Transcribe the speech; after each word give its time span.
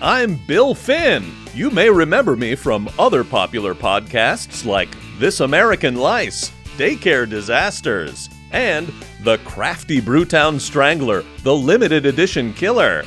I'm 0.00 0.36
Bill 0.46 0.74
Finn. 0.74 1.24
You 1.54 1.70
may 1.70 1.90
remember 1.90 2.36
me 2.36 2.54
from 2.54 2.88
other 2.98 3.24
popular 3.24 3.74
podcasts 3.74 4.64
like 4.64 4.88
This 5.18 5.40
American 5.40 5.96
Lice, 5.96 6.50
Daycare 6.76 7.28
Disasters, 7.28 8.28
and 8.52 8.92
The 9.22 9.38
Crafty 9.38 10.00
Brewtown 10.00 10.60
Strangler, 10.60 11.24
the 11.42 11.54
limited 11.54 12.06
edition 12.06 12.52
killer. 12.54 13.04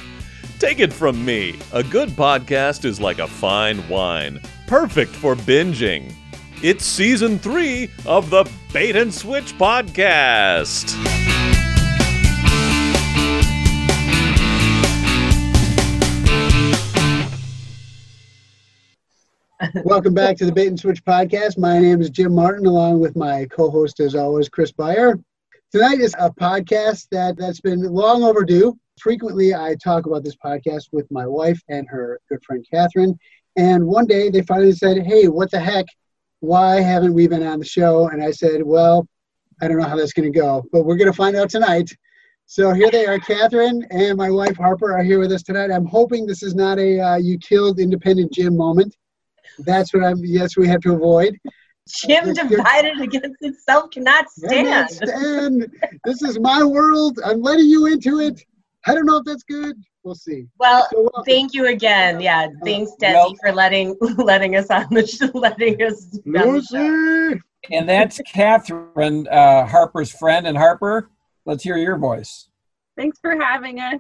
Take 0.59 0.79
it 0.79 0.91
from 0.91 1.23
me, 1.23 1.59
a 1.71 1.83
good 1.83 2.09
podcast 2.09 2.85
is 2.85 2.99
like 2.99 3.19
a 3.19 3.27
fine 3.27 3.87
wine, 3.87 4.41
perfect 4.67 5.11
for 5.11 5.35
binging. 5.35 6.13
It's 6.61 6.85
season 6.85 7.39
three 7.39 7.89
of 8.05 8.29
the 8.29 8.49
Bait 8.73 8.95
and 8.95 9.13
Switch 9.13 9.57
podcast. 9.57 10.95
Welcome 19.83 20.13
back 20.13 20.37
to 20.37 20.45
the 20.45 20.53
Bait 20.53 20.67
and 20.67 20.79
Switch 20.79 21.03
podcast. 21.03 21.57
My 21.57 21.79
name 21.79 21.99
is 21.99 22.09
Jim 22.09 22.33
Martin, 22.33 22.65
along 22.65 23.01
with 23.01 23.17
my 23.17 23.45
co-host, 23.47 23.99
as 23.99 24.15
always, 24.15 24.47
Chris 24.47 24.71
Beyer. 24.71 25.19
Tonight 25.73 25.99
is 25.99 26.15
a 26.17 26.29
podcast 26.29 27.09
that 27.11 27.35
that's 27.37 27.59
been 27.59 27.81
long 27.81 28.23
overdue. 28.23 28.77
Frequently, 29.01 29.53
I 29.53 29.75
talk 29.83 30.05
about 30.05 30.23
this 30.23 30.37
podcast 30.37 30.85
with 30.93 31.11
my 31.11 31.27
wife 31.27 31.61
and 31.67 31.85
her 31.89 32.21
good 32.29 32.41
friend 32.45 32.65
Catherine. 32.71 33.19
And 33.57 33.85
one 33.85 34.05
day, 34.05 34.29
they 34.29 34.43
finally 34.43 34.71
said, 34.71 35.05
"Hey, 35.05 35.27
what 35.27 35.51
the 35.51 35.59
heck? 35.59 35.87
Why 36.39 36.79
haven't 36.79 37.13
we 37.13 37.27
been 37.27 37.43
on 37.43 37.59
the 37.59 37.65
show?" 37.65 38.07
And 38.07 38.23
I 38.23 38.31
said, 38.31 38.63
"Well, 38.63 39.09
I 39.61 39.67
don't 39.67 39.77
know 39.77 39.87
how 39.87 39.97
that's 39.97 40.13
going 40.13 40.31
to 40.31 40.39
go, 40.39 40.63
but 40.71 40.85
we're 40.85 40.95
going 40.95 41.11
to 41.11 41.17
find 41.17 41.35
out 41.35 41.49
tonight." 41.49 41.91
So 42.45 42.71
here 42.71 42.89
they 42.91 43.05
are, 43.07 43.19
Catherine 43.19 43.85
and 43.91 44.17
my 44.17 44.31
wife 44.31 44.55
Harper 44.55 44.93
are 44.93 45.03
here 45.03 45.19
with 45.19 45.33
us 45.33 45.43
tonight. 45.43 45.69
I'm 45.69 45.85
hoping 45.85 46.25
this 46.25 46.43
is 46.43 46.55
not 46.55 46.79
a 46.79 46.99
uh, 47.01 47.17
"you 47.17 47.37
killed 47.37 47.81
independent 47.81 48.31
Jim" 48.31 48.55
moment. 48.55 48.95
That's 49.59 49.93
what 49.93 50.03
I'm. 50.03 50.17
Yes, 50.23 50.55
we 50.57 50.67
have 50.67 50.81
to 50.81 50.93
avoid. 50.93 51.37
Jim 52.05 52.33
divided 52.33 53.01
against 53.01 53.37
itself 53.41 53.89
cannot 53.91 54.25
Cannot 54.47 54.91
stand. 54.91 55.09
stand. 55.09 55.75
This 56.05 56.21
is 56.21 56.39
my 56.39 56.63
world. 56.63 57.19
I'm 57.25 57.41
letting 57.41 57.65
you 57.67 57.87
into 57.87 58.19
it. 58.19 58.39
I 58.85 58.93
don't 58.93 59.05
know 59.07 59.17
if 59.17 59.25
that's 59.25 59.43
good. 59.43 59.75
We'll 60.03 60.15
see. 60.15 60.45
Well, 60.59 60.87
So 60.91 61.09
thank 61.25 61.53
you 61.53 61.67
again. 61.67 62.21
Yeah, 62.21 62.47
thanks, 62.63 62.91
Desi, 63.01 63.13
well- 63.13 63.33
for 63.41 63.51
letting 63.51 63.97
letting 64.17 64.55
us 64.55 64.69
on 64.69 64.87
the 64.91 65.05
sh- 65.05 65.33
letting 65.33 65.81
us. 65.81 66.15
on 66.15 66.21
the 66.33 66.61
show. 66.61 66.77
Lucy. 66.77 67.41
And 67.71 67.89
that's 67.89 68.21
Catherine, 68.25 69.27
uh, 69.27 69.65
Harper's 69.65 70.11
friend. 70.11 70.47
And 70.47 70.57
Harper, 70.57 71.09
let's 71.45 71.63
hear 71.63 71.75
your 71.77 71.97
voice. 71.97 72.47
Thanks 72.95 73.19
for 73.19 73.35
having 73.39 73.79
us. 73.79 73.99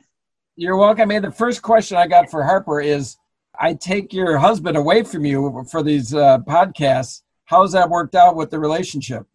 You're 0.55 0.77
welcome. 0.77 1.11
And 1.11 1.23
the 1.25 1.31
first 1.31 1.61
question 1.61 1.97
I 1.97 2.07
got 2.07 2.29
for 2.31 2.43
Harper 2.43 2.79
is 2.81 3.17
I 3.59 3.73
take 3.73 4.13
your 4.13 4.37
husband 4.37 4.77
away 4.77 5.03
from 5.03 5.25
you 5.25 5.65
for 5.69 5.83
these 5.83 6.13
uh, 6.13 6.39
podcasts. 6.39 7.23
How's 7.45 7.73
that 7.73 7.89
worked 7.89 8.15
out 8.15 8.35
with 8.35 8.51
the 8.51 8.59
relationship? 8.59 9.27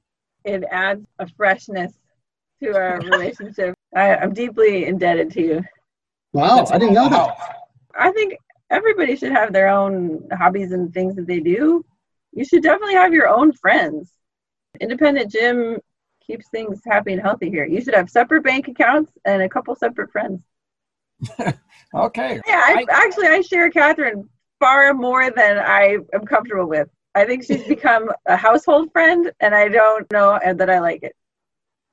It 0.44 0.64
adds 0.70 1.04
a 1.18 1.28
freshness 1.28 1.92
to 2.62 2.74
our 2.74 3.00
relationship. 3.10 3.74
I, 3.94 4.16
I'm 4.16 4.32
deeply 4.32 4.86
indebted 4.86 5.30
to 5.32 5.42
you. 5.42 5.64
Wow, 6.32 6.66
I 6.70 6.78
didn't 6.78 6.94
know 6.94 7.08
that. 7.10 7.36
I 7.98 8.10
think 8.12 8.36
everybody 8.70 9.14
should 9.14 9.32
have 9.32 9.52
their 9.52 9.68
own 9.68 10.26
hobbies 10.32 10.72
and 10.72 10.92
things 10.92 11.16
that 11.16 11.26
they 11.26 11.40
do. 11.40 11.84
You 12.32 12.44
should 12.44 12.62
definitely 12.62 12.94
have 12.94 13.12
your 13.12 13.28
own 13.28 13.52
friends. 13.52 14.10
Independent 14.80 15.30
Jim 15.30 15.78
keeps 16.26 16.48
things 16.48 16.80
happy 16.84 17.12
and 17.12 17.22
healthy 17.22 17.50
here. 17.50 17.66
You 17.66 17.80
should 17.80 17.94
have 17.94 18.10
separate 18.10 18.42
bank 18.42 18.68
accounts 18.68 19.12
and 19.24 19.42
a 19.42 19.48
couple 19.48 19.74
separate 19.76 20.10
friends. 20.10 20.40
Okay. 21.94 22.40
Yeah, 22.46 22.62
I, 22.64 22.84
actually, 22.90 23.28
I 23.28 23.40
share 23.40 23.70
Catherine 23.70 24.28
far 24.60 24.94
more 24.94 25.30
than 25.30 25.58
I 25.58 25.98
am 26.12 26.24
comfortable 26.26 26.66
with. 26.66 26.88
I 27.14 27.24
think 27.24 27.44
she's 27.44 27.62
become 27.68 28.10
a 28.26 28.36
household 28.36 28.90
friend, 28.92 29.30
and 29.40 29.54
I 29.54 29.68
don't 29.68 30.10
know 30.12 30.38
and 30.44 30.58
that 30.60 30.70
I 30.70 30.80
like 30.80 31.02
it. 31.02 31.14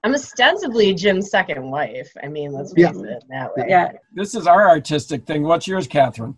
I'm 0.03 0.15
ostensibly 0.15 0.95
Jim's 0.95 1.29
second 1.29 1.69
wife. 1.69 2.11
I 2.23 2.27
mean, 2.27 2.51
let's 2.53 2.73
Yeah. 2.75 2.89
it 2.89 3.23
that 3.29 3.55
way. 3.55 3.65
Yeah, 3.69 3.91
This 4.13 4.33
is 4.33 4.47
our 4.47 4.67
artistic 4.67 5.25
thing. 5.27 5.43
What's 5.43 5.67
yours, 5.67 5.85
Catherine? 5.85 6.35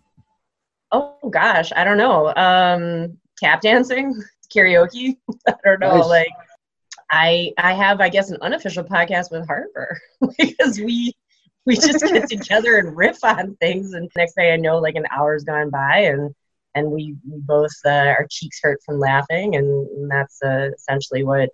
Oh 0.92 1.16
gosh, 1.30 1.72
I 1.74 1.82
don't 1.82 1.96
know. 1.96 2.34
Um, 2.36 3.16
tap 3.38 3.62
dancing, 3.62 4.14
karaoke. 4.54 5.16
I 5.48 5.54
don't 5.64 5.80
know. 5.80 5.96
Nice. 5.96 6.06
Like, 6.06 6.28
I 7.10 7.52
I 7.56 7.72
have 7.72 8.00
I 8.02 8.10
guess 8.10 8.30
an 8.30 8.36
unofficial 8.42 8.84
podcast 8.84 9.30
with 9.30 9.46
Harper 9.46 9.98
because 10.38 10.78
we 10.78 11.14
we 11.66 11.74
just 11.76 12.00
get 12.00 12.28
together 12.28 12.76
and 12.78 12.96
riff 12.96 13.22
on 13.24 13.56
things, 13.56 13.92
and 13.94 14.10
next 14.16 14.34
day 14.36 14.52
I 14.52 14.56
know, 14.56 14.78
like 14.78 14.96
an 14.96 15.06
hour's 15.10 15.44
gone 15.44 15.70
by, 15.70 15.98
and 16.00 16.34
and 16.74 16.90
we, 16.90 17.14
we 17.30 17.38
both 17.40 17.70
uh, 17.86 17.88
our 17.88 18.26
cheeks 18.30 18.58
hurt 18.62 18.80
from 18.84 18.98
laughing, 18.98 19.54
and, 19.56 19.86
and 19.88 20.10
that's 20.10 20.42
uh, 20.42 20.70
essentially 20.76 21.22
what 21.24 21.48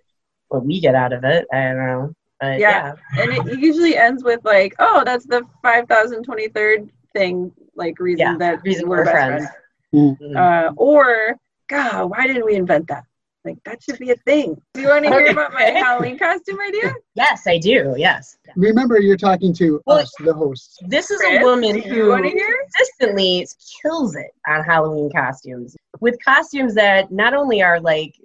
what 0.49 0.65
we 0.65 0.79
get 0.81 0.95
out 0.95 1.13
of 1.13 1.23
it. 1.23 1.45
I 1.53 1.63
don't 1.63 1.77
know. 1.77 2.13
But 2.39 2.59
Yeah. 2.59 2.95
yeah. 3.15 3.23
and 3.23 3.47
it 3.47 3.59
usually 3.59 3.95
ends 3.95 4.23
with 4.23 4.43
like, 4.43 4.73
"Oh, 4.79 5.03
that's 5.05 5.25
the 5.25 5.43
five 5.61 5.87
thousand 5.87 6.23
twenty 6.23 6.47
third 6.49 6.89
thing." 7.13 7.51
Like 7.75 7.99
reason 7.99 8.19
Yeah, 8.19 8.37
that 8.37 8.63
reason 8.63 8.89
we're 8.89 8.97
we're 8.97 9.05
best 9.05 9.15
friends. 9.15 9.45
friends. 9.91 10.17
Mhm. 10.21 10.35
Uh, 10.35 10.73
or, 10.75 11.35
God, 11.69 12.09
why 12.09 12.27
didn't 12.27 12.45
we 12.45 12.55
invent 12.55 12.87
that? 12.87 13.03
Like 13.43 13.57
that 13.65 13.81
should 13.81 13.97
be 13.97 14.11
a 14.11 14.15
thing. 14.17 14.61
Do 14.73 14.81
you 14.81 14.89
want 14.89 15.05
to 15.05 15.09
hear 15.09 15.31
about 15.31 15.53
my 15.53 15.63
Halloween 15.63 16.17
costume 16.17 16.59
idea? 16.61 16.93
yes, 17.15 17.47
I 17.47 17.57
do. 17.57 17.95
Yes. 17.97 18.37
Remember, 18.55 18.99
you're 18.99 19.17
talking 19.17 19.51
to 19.55 19.81
Well, 19.87 19.97
us, 19.99 20.13
the 20.19 20.33
hosts. 20.33 20.77
This 20.87 21.09
is 21.09 21.19
Chris, 21.21 21.41
a 21.41 21.43
woman 21.43 21.81
who 21.81 22.09
want 22.09 22.25
to 22.25 22.29
hear? 22.29 22.55
consistently 22.75 23.47
kills 23.81 24.15
it 24.15 24.31
on 24.47 24.63
Halloween 24.63 25.09
costumes 25.11 25.75
with 26.01 26.17
costumes 26.23 26.75
that 26.75 27.11
not 27.11 27.33
only 27.33 27.63
are 27.63 27.79
like 27.79 28.15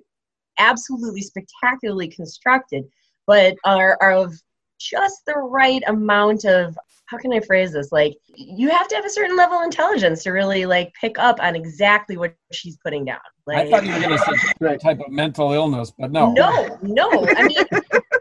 absolutely 0.58 1.22
spectacularly 1.22 2.08
constructed, 2.08 2.84
but 3.26 3.56
are, 3.64 3.96
are 4.00 4.12
of 4.12 4.34
just 4.78 5.22
the 5.26 5.34
right 5.34 5.82
amount 5.86 6.44
of 6.44 6.76
how 7.06 7.18
can 7.18 7.32
I 7.32 7.40
phrase 7.40 7.72
this? 7.72 7.92
Like 7.92 8.16
you 8.34 8.68
have 8.68 8.88
to 8.88 8.96
have 8.96 9.04
a 9.04 9.10
certain 9.10 9.36
level 9.36 9.58
of 9.58 9.64
intelligence 9.64 10.24
to 10.24 10.30
really 10.30 10.66
like 10.66 10.92
pick 11.00 11.18
up 11.18 11.40
on 11.40 11.54
exactly 11.54 12.16
what 12.16 12.34
she's 12.52 12.76
putting 12.78 13.04
down. 13.04 13.20
Like 13.46 13.66
I 13.66 13.70
thought 13.70 13.86
you 13.86 13.92
were 13.92 14.00
going 14.00 14.10
to 14.10 14.18
say 14.18 14.32
Right. 14.60 14.80
type 14.80 14.98
of 15.00 15.12
mental 15.12 15.52
illness, 15.52 15.92
but 15.96 16.10
no. 16.10 16.32
no, 16.32 16.78
no. 16.82 17.28
I 17.36 17.44
mean, 17.44 17.64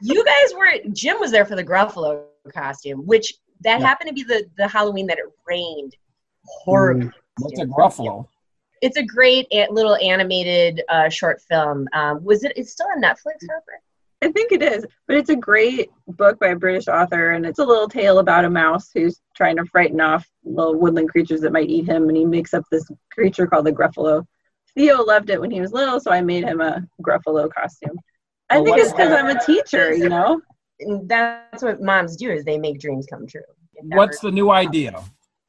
you 0.01 0.23
guys 0.23 0.53
were. 0.55 0.91
Jim 0.93 1.19
was 1.19 1.31
there 1.31 1.45
for 1.45 1.55
the 1.55 1.63
Gruffalo 1.63 2.25
costume, 2.53 2.99
which 3.07 3.33
that 3.61 3.79
Yeah. 3.79 3.87
happened 3.87 4.09
to 4.09 4.13
be 4.13 4.23
the 4.23 4.45
the 4.57 4.67
Halloween 4.67 5.07
that 5.07 5.17
it 5.17 5.25
rained 5.47 5.95
horribly. 6.45 7.09
What's 7.39 7.59
a 7.59 7.66
Gruffalo? 7.66 8.27
It's 8.81 8.97
a 8.97 9.03
great 9.03 9.47
little 9.72 9.95
animated 9.95 10.83
uh, 10.89 11.09
short 11.09 11.41
film. 11.49 11.87
Um, 11.93 12.23
was 12.23 12.43
it? 12.43 12.53
It's 12.55 12.72
still 12.72 12.87
on 12.95 13.01
Netflix, 13.01 13.47
Harper. 13.49 13.81
I 14.24 14.31
think 14.31 14.52
it 14.52 14.62
is, 14.64 14.86
but 15.08 15.18
it's 15.18 15.30
a 15.30 15.36
great 15.36 15.90
book 16.08 16.40
by 16.40 16.48
a 16.48 16.56
British 16.56 16.88
author, 16.88 17.31
and 17.31 17.46
it's 17.46 17.59
a 17.59 17.66
little 17.66 17.88
tale 17.88 18.20
about 18.20 18.46
a 18.46 18.50
mouse 18.50 18.90
who's 18.94 19.22
trying 19.36 19.58
to 19.58 19.66
frighten 19.66 20.02
off 20.02 20.26
little 20.44 20.76
woodland 20.76 21.09
creatures 21.09 21.42
that 21.42 21.52
might 21.52 21.70
eat 21.70 21.86
him, 21.86 22.08
and 22.08 22.18
he 22.18 22.26
makes 22.26 22.53
up 22.53 22.64
this 22.72 22.86
creature 23.12 23.46
called 23.46 23.66
the 23.66 23.72
Gruffalo. 23.74 24.26
Theo 24.74 25.03
loved 25.03 25.30
it 25.30 25.40
when 25.40 25.52
he 25.52 25.62
was 25.62 25.74
little, 25.74 26.00
so 26.00 26.12
I 26.12 26.22
made 26.22 26.44
him 26.44 26.62
a 26.62 26.81
Gruffalo 27.02 27.50
costume. 27.52 28.00
I 28.50 28.56
Well, 28.59 28.66
think 28.66 28.78
it's 28.80 28.92
because? 28.92 29.12
I'm 29.12 29.36
a 29.36 29.44
teacher, 29.44 29.94
you 29.94 30.09
know. 30.09 30.42
And 30.80 31.08
that's 31.08 31.64
what 31.64 31.82
moms 31.82 32.16
do: 32.16 32.32
is 32.32 32.44
they 32.44 32.58
make 32.58 32.80
dreams 32.80 33.06
come 33.09 33.28
true. 33.28 33.42
What's 33.82 34.20
the 34.20 34.32
new 34.32 34.52
idea? 34.52 35.02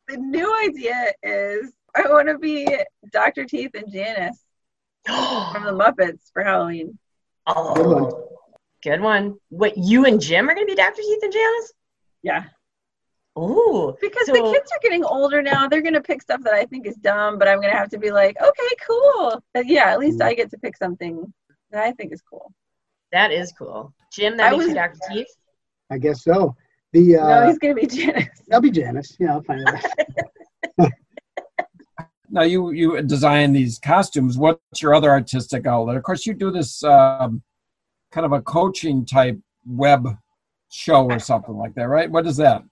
The 0.08 0.16
new 0.16 0.54
idea 0.64 1.12
is 1.22 1.72
I 1.94 2.02
want 2.08 2.28
to 2.28 2.38
be 2.38 2.68
Dr. 3.12 3.44
Teeth 3.44 3.72
and 3.74 3.90
Janice 3.90 4.44
from 5.06 5.64
the 5.64 5.72
Muppets 5.72 6.30
for 6.32 6.44
Halloween. 6.44 6.98
Oh, 7.46 8.28
good 8.86 9.00
one. 9.00 9.36
What 9.48 9.76
you 9.76 10.04
and 10.06 10.20
Jim 10.20 10.48
are 10.48 10.54
gonna 10.54 10.66
be 10.66 10.74
Dr. 10.74 11.02
Teeth 11.02 11.22
and 11.22 11.32
Janice? 11.32 11.72
Yeah. 12.22 12.44
Ooh, 13.38 13.94
Because 14.00 14.26
So- 14.26 14.32
the 14.32 14.52
kids 14.52 14.70
are 14.72 14.78
getting 14.82 15.04
older 15.04 15.42
now, 15.42 15.68
they're 15.68 15.82
gonna 15.82 16.00
pick 16.00 16.22
stuff 16.22 16.40
that 16.42 16.54
I 16.54 16.64
think 16.66 16.86
is 16.86 16.96
dumb, 16.96 17.38
but 17.38 17.48
I'm 17.48 17.60
gonna 17.60 17.76
have 17.76 17.90
to 17.90 17.98
be 17.98 18.10
like, 18.10 18.36
okay, 18.40 18.74
cool. 18.86 19.42
But 19.52 19.66
yeah, 19.66 19.90
at 19.92 19.98
least 19.98 20.22
I 20.22 20.34
get 20.34 20.50
to 20.50 20.58
pick 20.58 20.76
something 20.76 21.32
that 21.70 21.82
I 21.82 21.92
think 21.92 22.12
is 22.12 22.22
cool. 22.22 22.52
that 23.12 23.30
is 23.32 23.52
cool. 23.52 23.92
Jim, 24.12 24.36
that 24.36 24.46
I 24.46 24.50
makes 24.50 24.58
was- 24.58 24.68
you 24.68 24.74
Dr. 24.74 24.98
Teeth. 25.10 25.26
I 25.90 25.98
guess 25.98 26.22
so. 26.24 26.54
The 26.92 27.12
no, 27.14 27.18
uh, 27.20 27.46
he's 27.48 27.58
gonna 27.58 27.74
be 27.74 27.86
Janice. 27.86 28.28
I'll 28.52 28.60
be 28.60 28.70
Janice. 28.70 29.16
Yeah, 29.18 29.32
I'll 29.34 29.42
find 29.42 29.62
it. 29.68 30.92
Now 32.28 32.42
you 32.42 32.70
you 32.72 33.00
design 33.02 33.52
these 33.52 33.78
costumes. 33.78 34.36
What's 34.36 34.82
your 34.82 34.94
other 34.94 35.10
artistic 35.10 35.66
outlet? 35.66 35.96
Of 35.96 36.02
course, 36.02 36.26
you 36.26 36.34
do 36.34 36.50
this 36.50 36.82
um, 36.82 37.42
kind 38.16 38.24
of 38.24 38.32
a 38.32 38.40
coaching 38.40 39.04
type 39.04 39.38
web 39.66 40.08
show 40.70 41.04
or 41.04 41.18
something 41.18 41.54
like 41.54 41.74
that, 41.74 41.86
right? 41.86 42.10
What 42.10 42.26
is 42.26 42.38
that? 42.38 42.62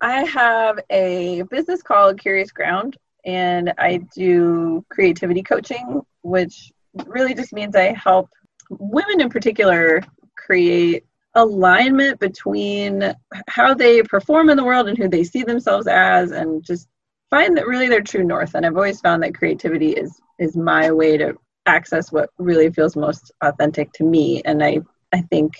I 0.00 0.24
have 0.24 0.80
a 0.90 1.42
business 1.42 1.80
called 1.80 2.18
Curious 2.18 2.50
Ground, 2.50 2.96
and 3.24 3.72
I 3.78 4.00
do 4.12 4.84
creativity 4.90 5.44
coaching, 5.44 6.02
which 6.22 6.72
really 7.06 7.34
just 7.34 7.52
means 7.52 7.76
I 7.76 7.92
help 7.92 8.28
women 8.68 9.20
in 9.20 9.30
particular 9.30 10.02
create 10.36 11.04
alignment 11.36 12.18
between 12.18 13.14
how 13.46 13.74
they 13.74 14.02
perform 14.02 14.50
in 14.50 14.56
the 14.56 14.64
world 14.64 14.88
and 14.88 14.98
who 14.98 15.08
they 15.08 15.22
see 15.22 15.44
themselves 15.44 15.86
as, 15.86 16.32
and 16.32 16.64
just 16.64 16.88
find 17.30 17.56
that 17.56 17.68
really 17.68 17.88
they're 17.88 18.00
true 18.00 18.24
north, 18.24 18.56
and 18.56 18.66
I've 18.66 18.76
always 18.76 19.00
found 19.00 19.22
that 19.22 19.36
creativity 19.36 19.92
is 19.92 20.20
is 20.40 20.56
my 20.56 20.90
way 20.90 21.16
to 21.16 21.36
access 21.66 22.12
what 22.12 22.30
really 22.38 22.70
feels 22.70 22.96
most 22.96 23.32
authentic 23.42 23.92
to 23.92 24.04
me. 24.04 24.42
And 24.44 24.62
I 24.62 24.80
I 25.12 25.22
think 25.22 25.54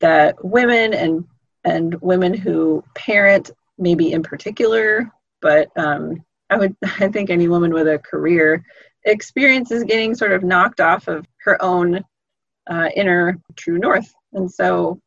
that 0.00 0.42
women 0.44 0.94
and 0.94 1.24
and 1.64 1.94
women 2.00 2.32
who 2.34 2.82
parent 2.94 3.50
maybe 3.78 4.12
in 4.12 4.22
particular, 4.22 5.10
but 5.40 5.68
um, 5.76 6.24
I 6.48 6.56
would 6.56 6.76
I 7.00 7.08
think 7.08 7.30
any 7.30 7.48
woman 7.48 7.72
with 7.72 7.88
a 7.88 7.98
career 7.98 8.64
experiences 9.04 9.84
getting 9.84 10.14
sort 10.14 10.32
of 10.32 10.42
knocked 10.42 10.80
off 10.80 11.08
of 11.08 11.26
her 11.44 11.62
own 11.62 12.04
uh, 12.68 12.88
inner 12.94 13.38
true 13.56 13.78
north, 13.78 14.12
and 14.32 14.50
so 14.50 15.00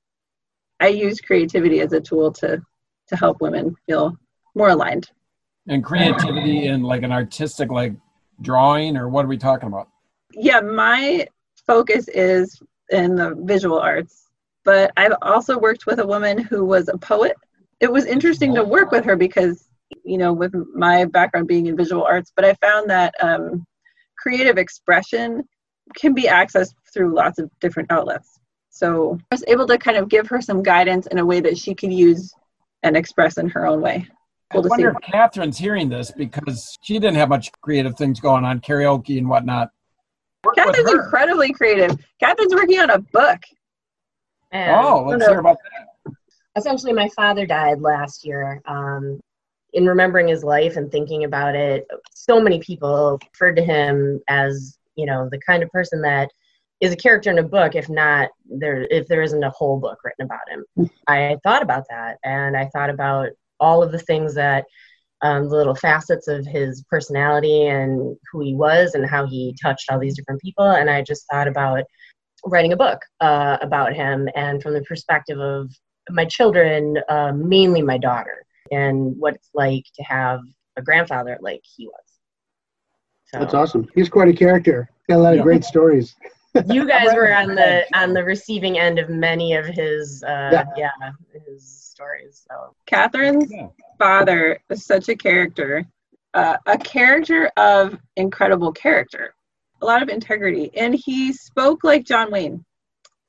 I 0.80 0.88
use 0.88 1.21
creativity 1.21 1.80
as 1.81 1.94
a 1.94 2.01
tool 2.01 2.31
to 2.33 2.62
to 3.07 3.15
help 3.15 3.42
women 3.42 3.75
feel 3.86 4.18
more 4.56 4.69
aligned. 4.69 5.10
And 5.68 5.83
creativity 5.83 6.68
in 6.68 6.83
like 6.83 7.04
an 7.04 7.12
artistic 7.12 7.71
like 7.71 7.94
drawing 8.42 8.98
or 8.98 9.07
what 9.07 9.25
are 9.25 9.30
we 9.30 9.38
talking 9.38 9.68
about? 9.68 9.88
Yeah, 10.33 10.59
my 10.59 11.27
focus 11.65 12.07
is 12.09 12.62
in 12.89 13.15
the 13.15 13.35
visual 13.39 13.80
arts, 13.80 14.30
but 14.63 14.91
I've 14.97 15.15
also 15.21 15.57
worked 15.57 15.85
with 15.85 16.00
a 16.00 16.07
woman 16.07 16.38
who 16.38 16.65
was 16.65 16.89
a 16.89 16.97
poet. 16.97 17.35
It 17.80 17.91
was 17.91 18.06
interesting 18.06 18.53
to 18.56 18.63
work 18.63 18.91
with 18.91 19.06
her 19.06 19.15
because, 19.15 19.68
you 20.03 20.18
know, 20.18 20.33
with 20.33 20.53
my 20.74 21.06
background 21.06 21.47
being 21.47 21.68
in 21.68 21.77
visual 21.77 22.03
arts, 22.03 22.31
but 22.35 22.45
I 22.45 22.53
found 22.56 22.89
that 22.89 23.13
um, 23.21 23.65
creative 24.18 24.57
expression 24.57 25.44
can 25.95 26.13
be 26.13 26.24
accessed 26.24 26.74
through 26.94 27.13
lots 27.13 27.39
of 27.39 27.50
different 27.59 27.91
outlets. 27.91 28.39
So 28.69 29.19
I 29.31 29.36
was 29.36 29.44
able 29.47 29.68
to 29.68 29.77
kind 29.77 29.97
of 29.97 30.09
give 30.09 30.27
her 30.27 30.41
some 30.41 30.63
guidance 30.63 31.07
in 31.07 31.19
a 31.19 31.25
way 31.25 31.41
that 31.41 31.57
she 31.57 31.75
could 31.75 31.94
use 31.94 32.33
and 32.83 32.97
express 32.97 33.38
in 33.38 33.50
her 33.50 33.65
own 33.65 33.81
way. 33.81 34.07
Cool 34.51 34.65
I 34.65 34.68
wonder 34.68 34.89
if 34.89 35.12
Catherine's 35.12 35.57
hearing 35.57 35.89
this 35.89 36.12
because 36.12 36.77
she 36.83 36.94
didn't 36.94 37.15
have 37.15 37.29
much 37.29 37.51
creative 37.62 37.95
things 37.97 38.19
going 38.19 38.44
on, 38.44 38.62
karaoke 38.62 39.18
and 39.18 39.27
whatnot. 39.27 39.69
Work 40.44 40.56
Catherine's 40.56 40.92
incredibly 40.92 41.54
creative. 41.54 41.98
Catherine's 42.19 42.54
working 42.54 42.80
on 42.80 42.90
a 42.90 43.00
book. 43.00 43.40
And 44.51 44.72
oh, 44.72 45.06
let's 45.07 45.25
hear 45.25 45.40
about 45.40 45.57
that. 45.63 46.13
Essentially, 46.56 46.94
my 46.94 47.10
father 47.10 47.45
died 47.45 47.81
last 47.81 48.25
year. 48.25 48.62
Um, 48.66 49.19
in 49.74 49.88
remembering 49.88 50.28
his 50.28 50.44
life 50.44 50.78
and 50.78 50.92
thinking 50.92 51.24
about 51.24 51.56
it, 51.56 51.88
so 52.12 52.40
many 52.40 52.60
people 52.60 53.19
referred 53.31 53.56
to 53.56 53.63
him 53.63 54.22
as, 54.28 54.78
you 54.95 55.07
know, 55.07 55.28
the 55.31 55.40
kind 55.40 55.63
of 55.63 55.72
person 55.72 56.01
that 56.04 56.30
is 56.84 56.92
a 56.92 56.98
character 56.98 57.31
in 57.31 57.39
a 57.39 57.44
book 57.44 57.75
if 57.75 57.88
not 57.89 58.30
there 58.46 58.86
if 58.92 59.07
there 59.07 59.22
isn't 59.22 59.44
a 59.44 59.50
whole 59.51 59.80
book 59.80 60.00
written 60.04 60.25
about 60.25 60.50
him 60.50 60.66
hmm. 60.75 60.86
i 61.07 61.38
thought 61.42 61.63
about 61.63 61.86
that 61.89 62.18
and 62.25 62.57
i 62.57 62.66
thought 62.74 62.89
about 62.89 63.30
all 63.60 63.81
of 63.81 63.94
the 63.94 64.00
things 64.00 64.36
that 64.36 64.66
um, 65.24 65.50
the 65.50 65.56
little 65.56 65.75
facets 65.75 66.28
of 66.28 66.46
his 66.46 66.84
personality 66.90 67.68
and 67.68 68.16
who 68.31 68.42
he 68.42 68.54
was 68.54 68.94
and 68.94 69.10
how 69.10 69.25
he 69.25 69.56
touched 69.62 69.90
all 69.90 70.00
these 70.00 70.16
different 70.16 70.42
people. 70.42 70.70
And 70.70 70.90
i 70.90 71.02
just 71.02 71.25
thought 71.31 71.48
about 71.48 71.84
writing 72.46 72.74
a 72.74 72.78
book 72.78 73.00
uh, 73.22 73.58
about 73.62 73.94
him 73.94 74.30
and 74.36 74.62
from 74.62 74.74
the 74.74 74.81
perspective 74.81 75.40
of 75.40 75.72
my 76.10 76.25
children 76.25 76.98
uh, 77.08 77.31
mainly 77.34 77.81
my 77.81 77.98
daughter 77.98 78.46
and 78.72 79.16
what 79.18 79.36
it's 79.36 79.50
like 79.54 79.86
to 79.96 80.04
have 80.04 80.42
a 80.75 80.81
grandfather 80.81 81.38
like 81.42 81.62
he 81.64 81.88
was. 81.88 82.04
So. 83.25 83.40
that's 83.40 83.54
awesome. 83.54 83.88
He's 83.96 84.10
quite 84.10 84.28
a 84.28 84.34
character. 84.34 84.90
Got 85.10 85.18
a 85.18 85.24
lot 85.24 85.38
of 85.38 85.42
great 85.42 85.64
stories 85.64 86.16
you 86.65 86.88
guys 86.88 87.13
were 87.13 87.33
on 87.33 87.55
the 87.55 87.85
on 87.94 88.13
the 88.13 88.23
receiving 88.23 88.77
end 88.77 89.00
of 89.00 89.09
many 89.09 89.53
of 89.53 89.65
his 89.65 90.23
uh 90.23 90.50
yeah, 90.51 90.65
yeah 90.77 91.11
his 91.47 91.67
stories 91.67 92.45
so. 92.50 92.75
Catherine's 92.85 93.51
yeah. 93.51 93.67
father 93.97 94.59
is 94.69 94.85
such 94.85 95.09
a 95.09 95.15
character 95.15 95.85
uh, 96.33 96.57
a 96.65 96.77
character 96.77 97.51
of 97.57 97.97
incredible 98.15 98.71
character 98.71 99.35
a 99.81 99.85
lot 99.85 100.01
of 100.01 100.09
integrity 100.09 100.71
and 100.75 100.95
he 100.95 101.33
spoke 101.33 101.83
like 101.83 102.05
john 102.05 102.31
wayne. 102.31 102.63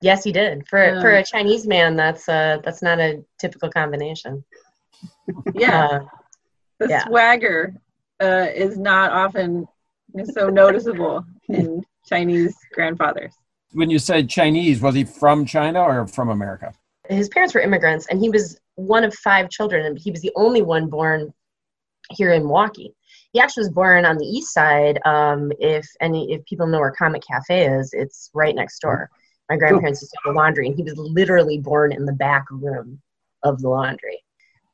Yes 0.00 0.22
he 0.22 0.32
did. 0.32 0.66
For 0.68 1.00
for 1.00 1.10
a 1.16 1.24
chinese 1.24 1.66
man 1.66 1.96
that's 1.96 2.28
uh 2.28 2.58
that's 2.64 2.82
not 2.82 3.00
a 3.00 3.24
typical 3.38 3.70
combination. 3.70 4.44
Yeah. 5.54 5.86
Uh, 5.86 6.00
the 6.78 6.88
yeah. 6.88 7.04
swagger 7.06 7.74
uh, 8.20 8.46
is 8.54 8.78
not 8.78 9.12
often 9.12 9.66
so 10.32 10.48
noticeable 10.48 11.24
in 11.48 11.82
Chinese 12.06 12.56
grandfathers. 12.72 13.34
When 13.72 13.90
you 13.90 13.98
said 13.98 14.28
Chinese, 14.28 14.80
was 14.80 14.94
he 14.94 15.04
from 15.04 15.46
China 15.46 15.82
or 15.82 16.06
from 16.06 16.28
America? 16.28 16.72
His 17.08 17.28
parents 17.28 17.54
were 17.54 17.60
immigrants, 17.60 18.06
and 18.06 18.20
he 18.20 18.30
was 18.30 18.58
one 18.76 19.04
of 19.04 19.14
five 19.14 19.50
children, 19.50 19.86
and 19.86 19.98
he 19.98 20.10
was 20.10 20.20
the 20.20 20.32
only 20.36 20.62
one 20.62 20.88
born 20.88 21.32
here 22.10 22.32
in 22.32 22.42
Milwaukee. 22.42 22.94
He 23.32 23.40
actually 23.40 23.62
was 23.62 23.70
born 23.70 24.04
on 24.04 24.16
the 24.16 24.24
east 24.24 24.52
side. 24.52 25.00
Um, 25.04 25.52
if 25.58 25.86
any, 26.00 26.32
if 26.32 26.44
people 26.44 26.66
know 26.66 26.80
where 26.80 26.92
Comet 26.92 27.24
Cafe 27.26 27.66
is, 27.66 27.92
it's 27.92 28.30
right 28.32 28.54
next 28.54 28.78
door. 28.80 29.10
My 29.50 29.56
grandparents 29.56 30.00
used 30.00 30.12
to 30.12 30.18
have 30.24 30.34
a 30.34 30.38
laundry, 30.38 30.68
and 30.68 30.76
he 30.76 30.82
was 30.82 30.96
literally 30.96 31.58
born 31.58 31.92
in 31.92 32.06
the 32.06 32.12
back 32.12 32.44
room 32.50 33.00
of 33.42 33.60
the 33.60 33.68
laundry. 33.68 34.22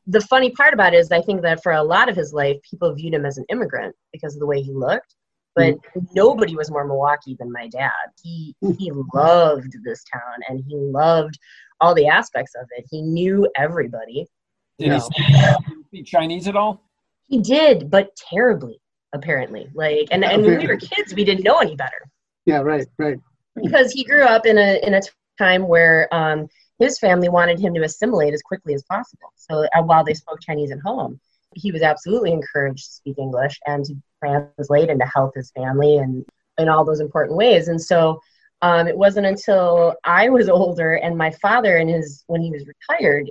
The 0.07 0.21
funny 0.21 0.51
part 0.51 0.75
about 0.75 0.95
it 0.95 0.99
is, 0.99 1.11
I 1.11 1.23
think 1.23 1.43
that 1.43 1.63
for 1.63 1.73
a 1.73 1.83
lot 1.83 2.09
of 2.09 2.17
his 2.17 2.33
life, 2.33 2.57
people 2.69 2.93
viewed 2.95 3.15
him 3.15 3.27
as 3.27 3.39
an 3.39 3.47
immigrant 3.49 3.97
because 4.13 4.35
of 4.35 4.41
the 4.41 4.47
way 4.47 4.61
he 4.61 4.73
looked 4.73 5.15
but 5.55 5.75
mm. 5.75 6.07
nobody 6.15 6.57
was 6.57 6.71
more 6.71 6.87
Milwaukee 6.87 7.37
than 7.39 7.53
my 7.53 7.69
dad. 7.69 7.91
He 8.23 8.55
mm. 8.63 8.77
he 8.79 8.93
loved 9.15 9.77
this 9.85 10.05
town 10.13 10.39
and 10.49 10.63
he 10.67 10.77
loved 10.77 11.39
all 11.81 11.95
the 11.95 12.09
aspects 12.09 12.55
of 12.55 12.67
it. 12.77 12.87
He 12.91 13.03
knew 13.03 13.49
everybody. 13.57 14.27
Did 14.79 14.93
he 14.93 15.01
speak 15.01 16.07
Chinese 16.07 16.49
at 16.49 16.57
all? 16.57 16.83
He 17.29 17.41
did, 17.41 17.91
but 17.91 18.15
terribly, 18.17 18.81
apparently. 19.13 19.69
Like 19.75 20.09
and, 20.11 20.25
and 20.25 20.43
when 20.43 20.59
we 20.59 20.67
were 20.67 20.77
kids 20.77 21.15
we 21.15 21.25
didn't 21.25 21.45
know 21.45 21.59
any 21.59 21.77
better. 21.77 22.09
Yeah, 22.47 22.59
right, 22.59 22.87
right. 22.99 23.19
Because 23.63 23.93
he 23.93 24.05
grew 24.05 24.25
up 24.25 24.47
in 24.47 24.59
a 24.59 24.85
in 24.87 24.95
a 24.95 25.01
time 25.39 25.67
where 25.67 26.13
um, 26.13 26.49
his 26.79 26.99
family 26.99 27.29
wanted 27.29 27.61
him 27.61 27.75
to 27.75 27.83
assimilate 27.83 28.35
as 28.35 28.43
quickly 28.43 28.75
as 28.75 28.83
possible. 28.85 29.33
So 29.37 29.67
uh, 29.77 29.83
while 29.83 30.05
they 30.05 30.15
spoke 30.15 30.41
Chinese 30.41 30.71
at 30.71 30.79
home, 30.81 31.21
he 31.55 31.73
was 31.73 31.83
absolutely 31.83 32.33
encouraged 32.33 32.85
to 32.87 32.93
speak 32.93 33.19
English 33.19 33.59
and 33.67 33.85
to 33.85 33.95
translate 34.23 34.91
and 34.91 35.01
to 35.01 35.07
help 35.07 35.35
his 35.35 35.51
family 35.53 35.97
and 35.99 36.25
in 36.59 36.69
all 36.69 36.85
those 36.85 37.01
important 37.01 37.37
ways. 37.37 37.69
And 37.69 37.81
so 37.81 38.21
um, 38.63 38.87
it 38.87 38.97
wasn't 38.97 39.27
until 39.27 39.95
I 40.05 40.29
was 40.29 40.49
older 40.61 40.95
and 40.95 41.17
my 41.17 41.31
father 41.43 41.77
and 41.77 41.91
his 41.91 42.25
when 42.27 42.43
he 42.43 42.51
was 42.51 42.65
retired 42.67 43.31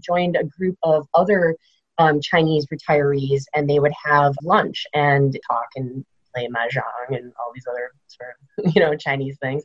joined 0.00 0.36
a 0.36 0.44
group 0.44 0.76
of 0.82 1.06
other 1.14 1.56
um, 1.98 2.20
Chinese 2.20 2.66
retirees 2.66 3.44
and 3.54 3.70
they 3.70 3.78
would 3.78 3.92
have 4.04 4.34
lunch 4.42 4.84
and 4.94 5.38
talk 5.48 5.68
and 5.76 6.04
play 6.34 6.48
mahjong 6.48 7.16
and 7.16 7.32
all 7.38 7.52
these 7.54 7.66
other 7.68 7.92
sort 8.08 8.30
of 8.30 8.74
you 8.74 8.80
know 8.80 8.94
Chinese 8.96 9.36
things. 9.40 9.62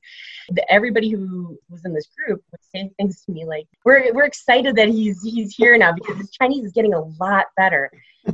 Everybody 0.70 1.10
who 1.10 1.58
was 1.70 1.86
in 1.86 1.94
this 1.94 2.08
group 2.08 2.44
would 2.52 2.62
say 2.74 2.90
things 2.98 3.24
to 3.26 3.32
me 3.32 3.46
like, 3.46 3.68
"We're 3.86 4.14
we're 4.14 4.26
excited 4.26 4.76
that 4.76 4.90
he's 4.90 5.22
he's 5.24 5.56
here 5.56 5.78
now 5.78 5.94
because 5.94 6.18
his 6.18 6.32
Chinese 6.32 6.66
is 6.66 6.74
getting 6.74 6.94
a 6.94 7.02
lot 7.20 7.48
better," 7.58 7.92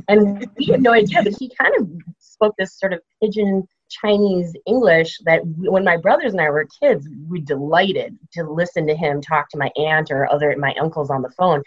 and 0.08 0.46
we 0.56 0.66
had 0.66 0.82
no 0.82 0.92
idea, 0.92 1.22
but 1.22 1.34
he 1.38 1.50
kind 1.58 1.74
of 1.78 1.88
spoke 2.18 2.54
this 2.58 2.78
sort 2.78 2.92
of 2.92 3.00
pidgin 3.22 3.66
Chinese 3.88 4.54
English 4.66 5.18
that 5.24 5.46
we, 5.46 5.68
when 5.68 5.84
my 5.84 5.96
brothers 5.96 6.32
and 6.32 6.40
I 6.40 6.50
were 6.50 6.66
kids, 6.80 7.08
we 7.28 7.40
delighted 7.40 8.18
to 8.32 8.42
listen 8.42 8.86
to 8.86 8.96
him 8.96 9.20
talk 9.20 9.48
to 9.50 9.58
my 9.58 9.70
aunt 9.76 10.10
or 10.10 10.30
other 10.30 10.54
my 10.58 10.74
uncles 10.80 11.10
on 11.10 11.22
the 11.22 11.30
phone 11.30 11.62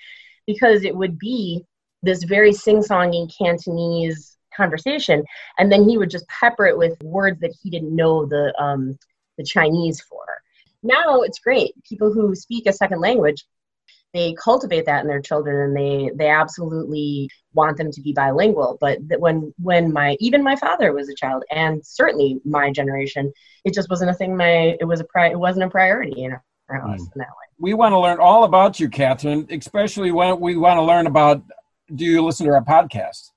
because 0.45 0.83
it 0.83 0.95
would 0.95 1.17
be 1.17 1.63
this 2.01 2.23
very 2.23 2.53
sing-songing 2.53 3.31
Cantonese 3.37 4.37
conversation, 4.59 5.23
and 5.57 5.71
then 5.71 5.87
he 5.87 5.97
would 5.97 6.09
just 6.09 6.27
pepper 6.27 6.65
it 6.65 6.77
with 6.77 7.01
words 7.01 7.39
that 7.39 7.55
he 7.61 7.69
didn't 7.69 7.95
know 7.95 8.25
the 8.25 8.53
um, 8.61 8.97
the 9.37 9.43
Chinese 9.43 10.01
for. 10.01 10.25
Now 10.83 11.21
it's 11.21 11.39
great. 11.39 11.71
People 11.83 12.13
who 12.13 12.35
speak 12.35 12.67
a 12.67 12.73
second 12.73 13.01
language, 13.01 13.45
they 14.13 14.33
cultivate 14.33 14.85
that 14.85 15.01
in 15.01 15.07
their 15.07 15.21
children, 15.21 15.55
and 15.65 15.77
they 15.77 16.11
they 16.15 16.29
absolutely 16.29 17.29
want 17.53 17.77
them 17.77 17.91
to 17.91 18.01
be 18.01 18.13
bilingual. 18.13 18.77
But 18.79 18.99
when 19.19 19.53
when 19.57 19.93
my 19.93 20.17
even 20.19 20.43
my 20.43 20.55
father 20.55 20.93
was 20.93 21.09
a 21.09 21.15
child, 21.15 21.43
and 21.51 21.85
certainly 21.85 22.39
my 22.45 22.71
generation, 22.71 23.31
it 23.65 23.73
just 23.73 23.89
wasn't 23.89 24.11
a 24.11 24.13
thing. 24.13 24.35
My 24.37 24.77
it 24.79 24.87
was 24.87 24.99
a 24.99 25.05
pri- 25.05 25.31
it 25.31 25.39
wasn't 25.39 25.65
a 25.65 25.69
priority 25.69 26.23
in 26.23 26.31
our 26.33 26.81
house 26.81 27.01
mm. 27.01 27.13
in 27.15 27.19
that 27.19 27.27
way. 27.27 27.47
We 27.59 27.73
want 27.73 27.93
to 27.93 27.99
learn 27.99 28.19
all 28.19 28.45
about 28.45 28.79
you, 28.79 28.89
Catherine, 28.89 29.47
especially 29.49 30.11
when 30.11 30.39
we 30.39 30.55
want 30.55 30.77
to 30.77 30.83
learn 30.83 31.07
about. 31.07 31.43
Do 31.93 32.05
you 32.05 32.23
listen 32.23 32.45
to 32.45 32.53
our 32.53 32.63
podcast? 32.63 33.31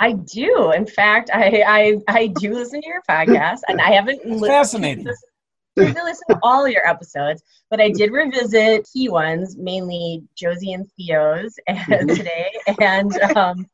I 0.00 0.12
do. 0.12 0.72
In 0.72 0.86
fact, 0.86 1.30
I 1.32 1.62
I, 1.66 1.98
I 2.08 2.26
do 2.28 2.54
listen 2.54 2.80
to 2.80 2.88
your 2.88 3.02
podcast, 3.08 3.60
and 3.68 3.80
I 3.80 3.90
haven't 3.92 4.22
fascinating. 4.40 5.04
Listened, 5.04 5.30
I 5.78 5.84
did 5.84 5.94
listen 5.94 6.24
to 6.30 6.38
all 6.42 6.66
your 6.66 6.86
episodes, 6.88 7.42
but 7.68 7.80
I 7.80 7.90
did 7.90 8.10
revisit 8.10 8.88
key 8.90 9.10
ones, 9.10 9.56
mainly 9.58 10.22
Josie 10.34 10.72
and 10.72 10.90
Theo's, 10.96 11.54
and 11.66 11.78
mm-hmm. 11.78 12.08
today, 12.08 12.50
and 12.80 13.12
um, 13.36 13.66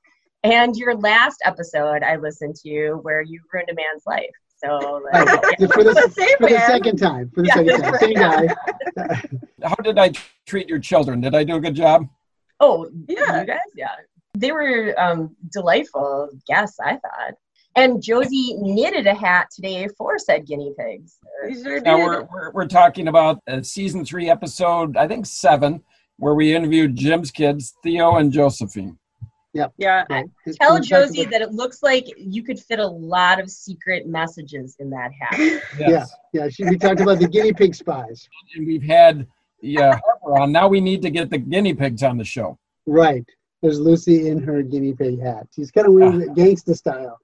and 0.43 0.77
your 0.77 0.97
last 0.97 1.41
episode 1.45 2.03
I 2.03 2.17
listened 2.17 2.57
to 2.65 2.95
where 3.03 3.23
you 3.23 3.41
ruined 3.53 3.71
a 3.71 3.75
man's 3.75 4.05
life. 4.05 4.35
So 4.57 5.03
like, 5.13 5.27
yeah. 5.27 5.67
for, 5.69 5.85
the, 5.85 5.93
for 6.39 6.49
the, 6.49 6.65
second 6.67 6.99
time, 6.99 7.31
for 7.31 7.43
the 7.43 7.49
yeah, 7.49 7.55
second 7.55 7.83
time, 7.83 7.99
same 8.01 8.15
guy. 8.15 9.69
How 9.69 9.75
did 9.77 9.99
I 9.99 10.13
treat 10.47 10.67
your 10.67 10.79
children? 10.79 11.21
Did 11.21 11.35
I 11.35 11.45
do 11.45 11.57
a 11.57 11.61
good 11.61 11.75
job? 11.75 12.09
Oh 12.59 12.91
yeah, 13.07 13.43
you 13.43 13.47
guys, 13.47 13.59
yeah 13.77 13.95
They 14.41 14.53
were 14.53 14.95
um, 14.99 15.37
delightful 15.53 16.29
guests, 16.47 16.79
I 16.81 16.93
thought. 16.93 17.35
And 17.77 18.03
Josie 18.03 18.55
knitted 18.59 19.07
a 19.07 19.15
hat 19.15 19.49
today 19.55 19.87
for 19.99 20.19
said 20.19 20.47
guinea 20.47 20.73
pigs. 20.79 21.19
Sure 21.63 21.81
Now 21.81 21.99
we're, 21.99 22.23
we're, 22.25 22.53
we're 22.53 22.67
talking 22.67 23.09
about 23.09 23.39
uh, 23.47 23.63
season 23.63 24.05
three, 24.05 24.31
episode, 24.31 24.97
I 24.97 25.07
think 25.07 25.27
seven, 25.27 25.83
where 26.17 26.35
we 26.35 26.55
interviewed 26.55 26.97
Jim's 26.97 27.31
kids, 27.31 27.75
Theo 27.83 28.17
and 28.17 28.33
Josephine. 28.33 28.99
Yep. 29.53 29.73
Yeah. 29.79 30.05
Right. 30.11 30.27
It's 30.45 30.59
Tell 30.59 30.81
Josie 30.81 31.25
that 31.27 31.41
it 31.41 31.53
looks 31.53 31.83
like 31.83 32.07
you 32.17 32.43
could 32.43 32.59
fit 32.61 32.79
a 32.79 32.87
lot 32.87 33.41
of 33.41 33.51
secret 33.51 34.07
messages 34.07 34.77
in 34.79 34.91
that 34.91 35.11
hat. 35.19 35.63
Yes. 35.79 36.13
Yeah, 36.33 36.49
she, 36.49 36.65
we 36.65 36.77
talked 36.77 37.01
about 37.01 37.21
the 37.21 37.29
guinea 37.29 37.53
pig 37.53 37.75
spies. 37.75 38.29
And 38.55 38.67
we've 38.67 38.83
had 38.83 39.27
yeah, 39.63 39.99
Harper 40.05 40.39
on. 40.43 40.53
Now 40.53 40.69
we 40.69 40.81
need 40.81 41.03
to 41.03 41.11
get 41.11 41.31
the 41.31 41.39
guinea 41.39 41.75
pigs 41.75 42.03
on 42.03 42.17
the 42.19 42.25
show. 42.25 42.59
Right. 42.87 43.25
There's 43.63 43.81
Lucy 43.81 44.29
in 44.29 44.43
her 44.43 44.63
guinea 44.63 44.95
pig 44.95 45.21
hat. 45.21 45.47
She's 45.55 45.71
kind 45.71 45.87
of 45.87 45.95
wearing 45.95 46.17
ah. 46.17 46.25
it 46.25 46.35
gangsta 46.35 46.77
style. 46.77 47.19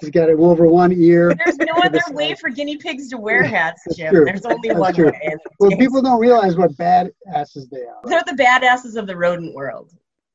She's 0.00 0.10
got 0.10 0.28
it 0.28 0.38
over 0.38 0.66
one 0.66 0.92
ear. 0.92 1.34
There's 1.44 1.56
no 1.56 1.66
to 1.66 1.72
the 1.74 1.86
other 1.86 2.00
side. 2.00 2.14
way 2.14 2.34
for 2.34 2.50
guinea 2.50 2.76
pigs 2.76 3.08
to 3.10 3.16
wear 3.16 3.44
hats, 3.44 3.82
That's 3.86 3.96
Jim. 3.96 4.12
true. 4.12 4.24
There's 4.24 4.44
only 4.44 4.68
That's 4.68 4.80
one 4.80 4.94
true. 4.94 5.06
way. 5.06 5.36
Well, 5.60 5.70
it's 5.70 5.78
people 5.78 6.02
don't 6.02 6.18
realize 6.18 6.56
what 6.56 6.76
bad 6.76 7.12
asses 7.32 7.68
they 7.68 7.82
are. 7.82 8.00
They're 8.04 8.24
the 8.26 8.32
badasses 8.32 8.96
of 8.96 9.06
the 9.06 9.16
rodent 9.16 9.54
world. 9.54 9.92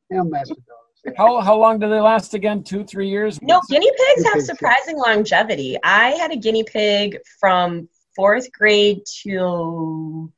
They'll 0.09 0.23
mess 0.23 0.49
with 0.49 0.59
those. 0.59 1.13
How, 1.17 1.41
how 1.41 1.57
long 1.57 1.79
do 1.79 1.89
they 1.89 1.99
last 1.99 2.33
again? 2.33 2.63
Two, 2.63 2.83
three 2.83 3.09
years? 3.09 3.41
No, 3.41 3.61
guinea 3.69 3.89
pigs 3.89 3.99
Guinea 4.15 4.23
have 4.25 4.33
pigs, 4.35 4.47
yeah. 4.47 4.53
surprising 4.53 4.97
longevity. 4.97 5.77
I 5.83 6.11
had 6.11 6.31
a 6.31 6.35
guinea 6.35 6.63
pig 6.63 7.17
from 7.39 7.89
fourth 8.15 8.51
grade 8.51 9.01
to 9.23 10.31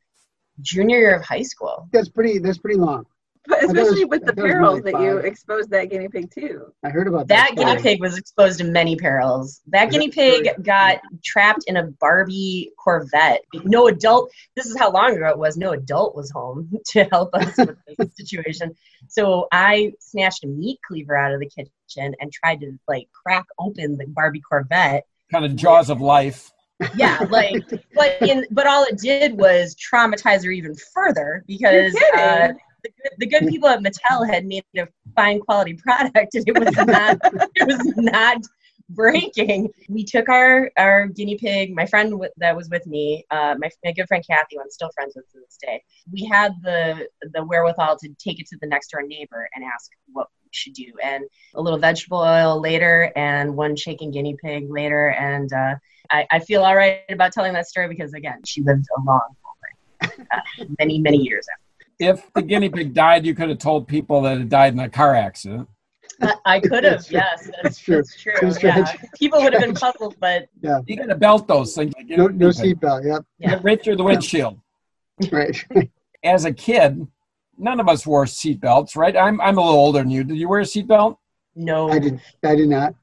junior 0.61 0.97
year 0.97 1.15
of 1.15 1.23
high 1.23 1.41
school. 1.41 1.87
That's 1.91 2.09
pretty. 2.09 2.39
That's 2.39 2.57
pretty 2.57 2.79
long. 2.79 3.05
But 3.47 3.63
especially 3.63 4.05
was- 4.05 4.19
with 4.19 4.25
the 4.25 4.33
thought 4.33 4.37
it 4.37 4.43
was 4.43 4.51
perils 4.51 4.79
really 4.81 4.91
that 4.91 5.01
you 5.01 5.17
exposed 5.17 5.69
that 5.71 5.85
guinea 5.85 6.07
pig 6.09 6.29
to. 6.35 6.71
I 6.83 6.89
heard 6.89 7.07
about 7.07 7.27
That 7.27 7.55
guinea 7.55 7.71
story. 7.71 7.81
pig 7.81 7.99
was 8.01 8.17
exposed 8.17 8.59
to 8.59 8.65
many 8.65 8.95
perils. 8.95 9.61
That 9.67 9.89
guinea 9.89 10.09
pig 10.09 10.47
got 10.63 10.99
trapped 11.25 11.63
in 11.67 11.77
a 11.77 11.83
Barbie 11.87 12.71
Corvette. 12.77 13.41
No 13.63 13.87
adult, 13.87 14.31
this 14.55 14.67
is 14.67 14.77
how 14.77 14.91
long 14.91 15.15
ago 15.15 15.27
it 15.29 15.37
was, 15.39 15.57
no 15.57 15.71
adult 15.71 16.15
was 16.15 16.29
home 16.29 16.69
to 16.89 17.03
help 17.05 17.33
us 17.33 17.57
with 17.57 17.75
this 17.97 18.15
situation. 18.15 18.75
So 19.07 19.47
I 19.51 19.93
snatched 19.99 20.43
a 20.43 20.47
meat 20.47 20.79
cleaver 20.87 21.15
out 21.15 21.33
of 21.33 21.39
the 21.39 21.49
kitchen 21.49 22.13
and 22.19 22.31
tried 22.31 22.61
to 22.61 22.77
like 22.87 23.07
crack 23.25 23.45
open 23.59 23.97
the 23.97 24.05
Barbie 24.07 24.41
Corvette. 24.41 25.03
Kind 25.31 25.45
of 25.45 25.55
jaws 25.55 25.89
of 25.89 25.99
life. 25.99 26.51
Yeah, 26.95 27.17
like, 27.31 27.63
but 27.95 28.21
in, 28.21 28.45
but 28.51 28.67
all 28.67 28.83
it 28.83 28.99
did 28.99 29.37
was 29.39 29.75
traumatize 29.75 30.43
her 30.45 30.51
even 30.51 30.75
further 30.93 31.43
because 31.47 31.93
You're 31.93 32.11
kidding. 32.11 32.19
uh, 32.19 32.53
the, 32.83 32.89
good, 32.89 33.11
the 33.17 33.27
good 33.27 33.47
people 33.47 33.69
at 33.69 33.81
Mattel 33.81 34.27
had 34.27 34.45
made 34.45 34.63
a 34.77 34.87
fine 35.15 35.39
quality 35.39 35.73
product 35.73 36.35
and 36.35 36.47
it 36.47 36.57
was 36.57 36.75
not 36.87 37.17
it 37.55 37.67
was 37.67 37.93
not 37.97 38.41
breaking. 38.89 39.69
We 39.89 40.03
took 40.03 40.29
our 40.29 40.71
our 40.77 41.07
guinea 41.07 41.37
pig. 41.37 41.73
My 41.73 41.85
friend 41.85 42.11
w- 42.11 42.31
that 42.37 42.55
was 42.55 42.69
with 42.69 42.85
me, 42.85 43.25
uh, 43.31 43.55
my 43.57 43.69
my 43.83 43.91
good 43.91 44.07
friend 44.07 44.23
Kathy, 44.25 44.55
who 44.55 44.61
I'm 44.61 44.69
still 44.69 44.89
friends 44.93 45.13
with 45.15 45.29
to 45.31 45.39
this 45.39 45.57
day. 45.61 45.83
We 46.11 46.25
had 46.25 46.53
the 46.61 47.07
the 47.33 47.43
wherewithal 47.43 47.97
to 47.97 48.09
take 48.19 48.39
it 48.39 48.47
to 48.47 48.57
the 48.61 48.67
next 48.67 48.91
door 48.91 49.01
neighbor 49.03 49.47
and 49.55 49.63
ask 49.63 49.91
what 50.11 50.27
we 50.43 50.49
should 50.51 50.73
do. 50.73 50.91
And 51.03 51.23
a 51.55 51.61
little 51.61 51.79
vegetable 51.79 52.19
oil 52.19 52.59
later, 52.59 53.11
and 53.15 53.55
one 53.55 53.75
shaken 53.75 54.11
guinea 54.11 54.35
pig 54.43 54.69
later, 54.69 55.09
and 55.09 55.51
uh, 55.53 55.75
I, 56.09 56.27
I 56.31 56.39
feel 56.39 56.63
all 56.63 56.75
right 56.75 57.03
about 57.09 57.31
telling 57.31 57.53
that 57.53 57.67
story 57.67 57.87
because 57.87 58.13
again, 58.13 58.41
she 58.45 58.61
lived 58.61 58.85
a 58.97 59.01
long, 59.01 59.35
life, 60.01 60.19
uh, 60.31 60.65
many 60.79 60.99
many 60.99 61.17
years 61.17 61.47
after. 61.51 61.70
If 62.01 62.33
the 62.33 62.41
guinea 62.41 62.69
pig 62.69 62.93
died, 62.93 63.25
you 63.25 63.35
could 63.35 63.49
have 63.49 63.59
told 63.59 63.87
people 63.87 64.21
that 64.23 64.37
it 64.39 64.49
died 64.49 64.73
in 64.73 64.79
a 64.79 64.89
car 64.89 65.15
accident. 65.15 65.67
I, 66.21 66.33
I 66.45 66.59
could 66.59 66.83
have, 66.83 66.93
That's 66.93 67.07
true. 67.07 67.17
yes, 67.17 67.43
that's, 67.45 67.61
That's 67.63 67.79
true. 67.79 67.95
that's 67.95 68.15
true. 68.15 68.33
That's 68.41 68.63
yeah. 68.63 68.93
People 69.17 69.41
would 69.41 69.53
have 69.53 69.61
been 69.61 69.73
puzzled, 69.73 70.15
but 70.19 70.47
yeah. 70.61 70.79
You 70.85 70.95
got 70.97 71.07
to 71.07 71.15
belt 71.15 71.47
those 71.47 71.73
things. 71.75 71.93
like 71.97 72.07
No, 72.09 72.27
no 72.27 72.51
guinea 72.51 72.73
seatbelt. 72.75 73.05
Yep. 73.05 73.25
Yeah. 73.39 73.59
Right 73.63 73.81
through 73.83 73.95
the 73.97 74.03
windshield. 74.03 74.59
Right. 75.31 75.55
As 76.23 76.45
a 76.45 76.51
kid, 76.53 77.05
none 77.57 77.79
of 77.79 77.87
us 77.87 78.07
wore 78.07 78.25
seatbelts, 78.25 78.95
right? 78.95 79.15
I'm, 79.15 79.39
I'm 79.39 79.57
a 79.59 79.61
little 79.63 79.79
older 79.79 79.99
than 79.99 80.09
you. 80.09 80.23
Did 80.23 80.37
you 80.37 80.49
wear 80.49 80.61
a 80.61 80.63
seatbelt? 80.63 81.17
no, 81.55 81.89
I 81.91 81.99
did. 81.99 82.19
I 82.43 82.55
did 82.55 82.69
not. 82.69 82.95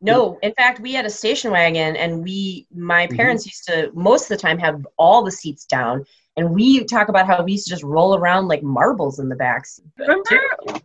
no. 0.00 0.38
In 0.42 0.52
fact, 0.54 0.78
we 0.80 0.92
had 0.92 1.04
a 1.06 1.10
station 1.10 1.50
wagon, 1.50 1.96
and 1.96 2.22
we, 2.22 2.66
my 2.72 3.06
Mhm. 3.08 3.16
parents 3.16 3.44
used 3.46 3.64
to 3.66 3.90
most 3.94 4.22
of 4.24 4.28
the 4.28 4.36
time 4.36 4.58
have 4.58 4.86
all 4.98 5.24
the 5.24 5.32
seats 5.32 5.64
down, 5.64 6.04
and 6.38 6.50
we 6.54 6.84
talk 6.84 7.08
about 7.08 7.26
how 7.26 7.42
we 7.42 7.52
used 7.52 7.64
to 7.66 7.70
just 7.70 7.82
roll 7.82 8.14
around 8.16 8.46
like 8.46 8.62
marbles 8.62 9.18
in 9.18 9.28
the 9.28 9.34
back 9.34 9.66
seat. 9.66 9.84
Remember 9.98 10.22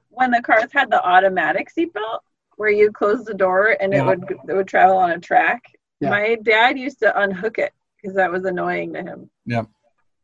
when 0.10 0.32
the 0.32 0.42
cars 0.42 0.72
had 0.74 0.90
the 0.90 1.02
automatic 1.08 1.70
seatbelt 1.72 2.20
where 2.58 2.72
you 2.72 2.92
close 2.92 3.24
the 3.24 3.36
door 3.36 3.78
and 3.80 3.94
Yeah. 3.94 4.02
it 4.02 4.06
would 4.08 4.24
it 4.50 4.54
would 4.54 4.68
travel 4.68 4.98
on 4.98 5.12
a 5.12 5.20
track? 5.20 5.62
Yeah. 6.00 6.10
My 6.10 6.36
dad 6.42 6.78
used 6.80 7.00
to 7.00 7.20
unhook 7.22 7.60
it 7.60 7.72
because 8.02 8.16
that 8.16 8.32
was 8.32 8.46
annoying 8.46 8.94
to 8.94 9.04
him. 9.04 9.30
Yeah. 9.46 9.64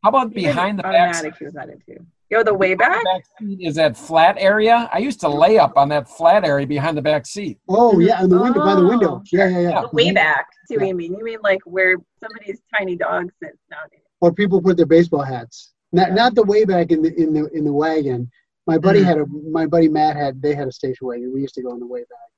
How 0.02 0.08
about 0.08 0.32
Even 0.32 0.42
behind 0.42 0.78
the 0.80 0.82
back 0.82 0.94
automatic 1.10 1.34
he 1.38 1.44
was 1.44 1.54
not 1.54 1.68
into. 1.68 2.04
Yo, 2.28 2.42
the 2.42 2.54
way 2.54 2.74
back? 2.74 3.02
back 3.04 3.22
seat 3.38 3.58
is 3.60 3.74
that 3.76 3.96
flat 3.96 4.36
area. 4.38 4.88
I 4.92 4.98
used 4.98 5.20
to 5.20 5.28
lay 5.28 5.58
up 5.58 5.76
on 5.76 5.88
that 5.90 6.08
flat 6.08 6.44
area 6.44 6.66
behind 6.66 6.96
the 6.96 7.02
back 7.02 7.24
seat. 7.26 7.58
Oh 7.68 8.00
yeah, 8.00 8.20
on 8.22 8.28
the 8.30 8.40
window 8.40 8.60
by 8.64 8.74
the 8.74 8.84
window. 8.84 9.16
Oh, 9.16 9.22
Yeah, 9.32 9.48
yeah, 9.48 9.60
yeah. 9.60 9.80
The 9.82 9.88
way 9.92 10.08
Mhm. 10.10 10.14
back. 10.14 10.46
see 10.66 10.76
what 10.76 10.88
you 10.88 10.94
mean. 10.94 11.14
You 11.16 11.24
mean 11.24 11.38
like 11.42 11.60
where 11.66 11.96
somebody's 12.22 12.60
tiny 12.76 12.96
dog 12.96 13.30
sits 13.42 13.58
nowadays. 13.70 14.00
Or 14.20 14.32
people 14.32 14.60
put 14.60 14.76
their 14.76 14.86
baseball 14.86 15.22
hats. 15.22 15.72
Not 15.92 16.12
not 16.12 16.34
the 16.34 16.42
way 16.44 16.64
back 16.64 16.90
in 16.92 17.02
the 17.02 17.12
in 17.20 17.32
the 17.32 17.46
in 17.52 17.64
the 17.64 17.72
wagon. 17.72 18.30
My 18.66 18.78
buddy 18.78 19.00
Mhm. 19.00 19.04
had 19.04 19.18
a 19.18 19.26
my 19.26 19.66
buddy 19.66 19.88
Matt 19.88 20.16
had 20.16 20.40
they 20.40 20.54
had 20.54 20.68
a 20.68 20.72
station 20.72 21.06
wagon. 21.06 21.32
We 21.34 21.40
used 21.40 21.54
to 21.54 21.62
go 21.62 21.72
in 21.72 21.80
the 21.80 21.86
way 21.86 22.00
back. 22.00 22.28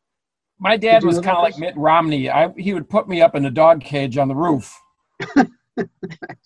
My 0.58 0.76
dad 0.76 1.00
Did 1.00 1.06
was 1.06 1.18
kind 1.20 1.36
of 1.36 1.42
like 1.42 1.58
Mitt 1.58 1.76
Romney. 1.76 2.30
I, 2.30 2.52
he 2.56 2.72
would 2.72 2.88
put 2.88 3.08
me 3.08 3.20
up 3.20 3.34
in 3.34 3.44
a 3.44 3.50
dog 3.50 3.80
cage 3.80 4.16
on 4.16 4.28
the 4.28 4.34
roof. 4.34 4.80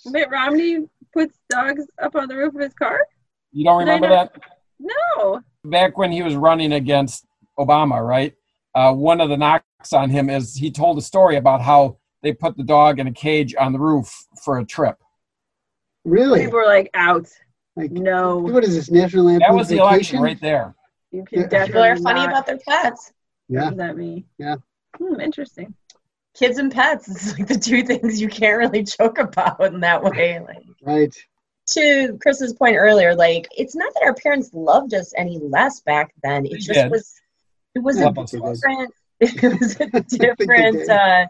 Mitt 0.07 0.31
Romney 0.31 0.87
puts 1.13 1.39
dogs 1.51 1.87
up 2.03 2.15
on 2.17 2.29
the 2.29 2.37
roof 2.37 2.55
of 2.55 2.61
his 2.61 2.73
car? 2.75 3.07
You 3.53 3.65
don't 3.65 3.79
remember 3.79 4.09
that? 4.09 4.33
No. 4.79 5.43
Back 5.65 5.99
when 5.99 6.13
he 6.13 6.23
was 6.23 6.35
running 6.35 6.73
against 6.73 7.27
Obama, 7.59 8.07
right? 8.07 8.35
Uh, 8.75 8.93
one 8.93 9.21
of 9.21 9.29
the 9.29 9.37
knocks 9.37 9.93
on 9.93 10.11
him 10.11 10.29
is 10.31 10.55
he 10.55 10.71
told 10.71 10.99
a 10.99 11.03
story 11.03 11.37
about 11.37 11.63
how 11.63 11.99
they 12.23 12.33
put 12.33 12.57
the 12.57 12.63
dog 12.65 12.99
in 12.99 13.07
a 13.07 13.13
cage 13.13 13.55
on 13.59 13.73
the 13.73 13.79
roof 13.79 14.27
for 14.43 14.59
a 14.59 14.65
trip. 14.65 14.97
Really? 16.07 16.45
People 16.45 16.61
were 16.61 16.67
like 16.67 16.89
out. 16.95 17.29
Like 17.75 17.91
No. 17.91 18.39
what 18.39 18.65
is 18.65 18.75
this 18.75 18.91
national 18.91 19.27
Lampoon's 19.27 19.49
That 19.49 19.55
was 19.55 19.69
the 19.69 19.75
vacation? 19.77 19.89
election 19.95 20.21
right 20.23 20.41
there. 20.41 20.75
You 21.11 21.25
can 21.25 21.41
Yeah. 21.41 21.47
definitely 21.49 21.67
People 21.67 21.83
are 21.83 21.97
funny 21.97 22.21
not 22.21 22.29
about 22.31 22.47
their 22.47 22.59
pets. 22.59 23.13
Yeah. 23.49 23.65
represent 23.65 23.99
me. 23.99 24.25
Yeah. 24.39 24.57
Hmm, 24.99 25.21
interesting. 25.21 25.75
Kids 26.35 26.59
and 26.59 26.71
pets. 26.73 27.09
It's 27.11 27.39
like 27.39 27.49
the 27.49 27.59
two 27.59 27.83
things 27.83 28.21
you 28.21 28.29
can't 28.29 28.57
really 28.59 28.83
joke 28.83 29.19
about 29.19 29.61
in 29.65 29.81
that 29.81 30.03
way. 30.03 30.39
Like 30.41 30.65
Right. 30.83 31.15
to 31.73 32.17
Chris's 32.23 32.53
point 32.55 32.77
earlier, 32.77 33.15
like 33.15 33.49
it's 33.57 33.75
not 33.75 33.93
that 33.95 34.05
our 34.05 34.15
parents 34.15 34.51
loved 34.55 34.95
us 34.95 35.13
any 35.17 35.39
less 35.39 35.81
back 35.81 36.15
then. 36.23 36.47
It 36.47 36.53
They 36.53 36.59
just 36.59 36.81
did. 36.81 36.91
was 36.91 37.15
it 37.75 37.81
was 37.81 37.99
Yeah, 37.99 38.07
a 38.09 38.11
I 38.11 38.15
think 38.15 38.31
they 38.31 38.39
did. 38.39 38.53
different 38.53 38.93
it 39.21 39.53
was 39.53 39.77
a 39.81 40.19
different 40.19 40.89
uh 40.91 41.27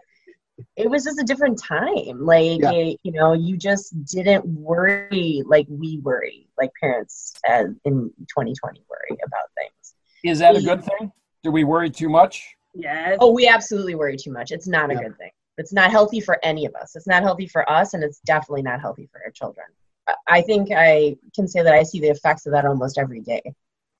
it 0.75 0.89
was 0.89 1.03
just 1.03 1.19
a 1.19 1.23
different 1.23 1.59
time. 1.61 2.25
Like 2.25 2.61
Yeah. 2.61 2.71
it- 2.71 2.99
you 3.03 3.11
know, 3.11 3.33
you 3.33 3.57
just 3.57 4.03
didn't 4.05 4.45
worry 4.45 5.43
like 5.45 5.67
we 5.69 5.99
worry, 5.99 6.47
like 6.57 6.71
parents 6.79 7.33
as 7.47 7.67
in 7.85 8.11
2020 8.27 8.83
worry 8.89 9.17
about 9.25 9.49
things. 9.57 9.93
Is 10.23 10.39
that 10.39 10.55
a 10.55 10.61
good 10.61 10.83
thing? 10.83 11.11
Do 11.43 11.51
we 11.51 11.63
worry 11.63 11.89
too 11.89 12.09
much? 12.09 12.55
Yes. 12.73 13.17
Oh, 13.19 13.31
we 13.31 13.47
absolutely 13.47 13.95
worry 13.95 14.17
too 14.17 14.31
much. 14.31 14.51
It's 14.51 14.67
not 14.67 14.89
a 14.89 14.93
Yeah. 14.93 15.03
good 15.03 15.17
thing. 15.17 15.31
It's 15.57 15.73
not 15.73 15.89
healthy 15.91 16.19
for 16.19 16.37
any 16.43 16.65
of 16.65 16.75
us. 16.75 16.95
It's 16.95 17.07
not 17.07 17.23
healthy 17.23 17.47
for 17.47 17.67
us, 17.69 17.93
and 17.93 18.03
it's 18.03 18.19
definitely 18.21 18.61
not 18.61 18.79
healthy 18.81 19.07
for 19.11 19.21
our 19.23 19.31
children. 19.31 19.65
I- 20.07 20.15
I 20.27 20.41
think 20.41 20.69
I 20.71 21.17
can 21.35 21.47
say 21.47 21.61
that 21.63 21.73
I 21.73 21.83
see 21.83 21.99
the 21.99 22.09
effects 22.09 22.45
of 22.45 22.51
that 22.53 22.65
almost 22.65 22.97
every 22.97 23.21
day. 23.21 23.41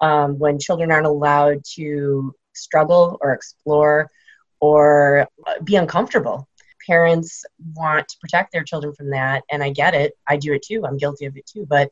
Um, 0.02 0.38
when 0.38 0.60
children 0.60 0.92
aren't 0.92 1.08
allowed 1.08 1.64
to 1.76 2.34
struggle 2.54 3.18
or 3.22 3.34
explore 3.34 4.10
or 4.60 5.28
uh, 5.46 5.62
be 5.64 5.76
uncomfortable, 5.76 6.48
parents 6.88 7.46
want 7.76 8.08
to 8.08 8.18
protect 8.20 8.52
their 8.52 8.64
children 8.64 8.94
from 8.94 9.10
that, 9.12 9.44
and 9.52 9.64
I 9.64 9.70
get 9.72 9.94
it. 9.94 10.14
I 10.28 10.38
do 10.38 10.54
it 10.54 10.64
too. 10.64 10.84
I'm 10.86 10.98
guilty 10.98 11.26
of 11.26 11.38
it 11.38 11.46
too. 11.46 11.66
But 11.68 11.92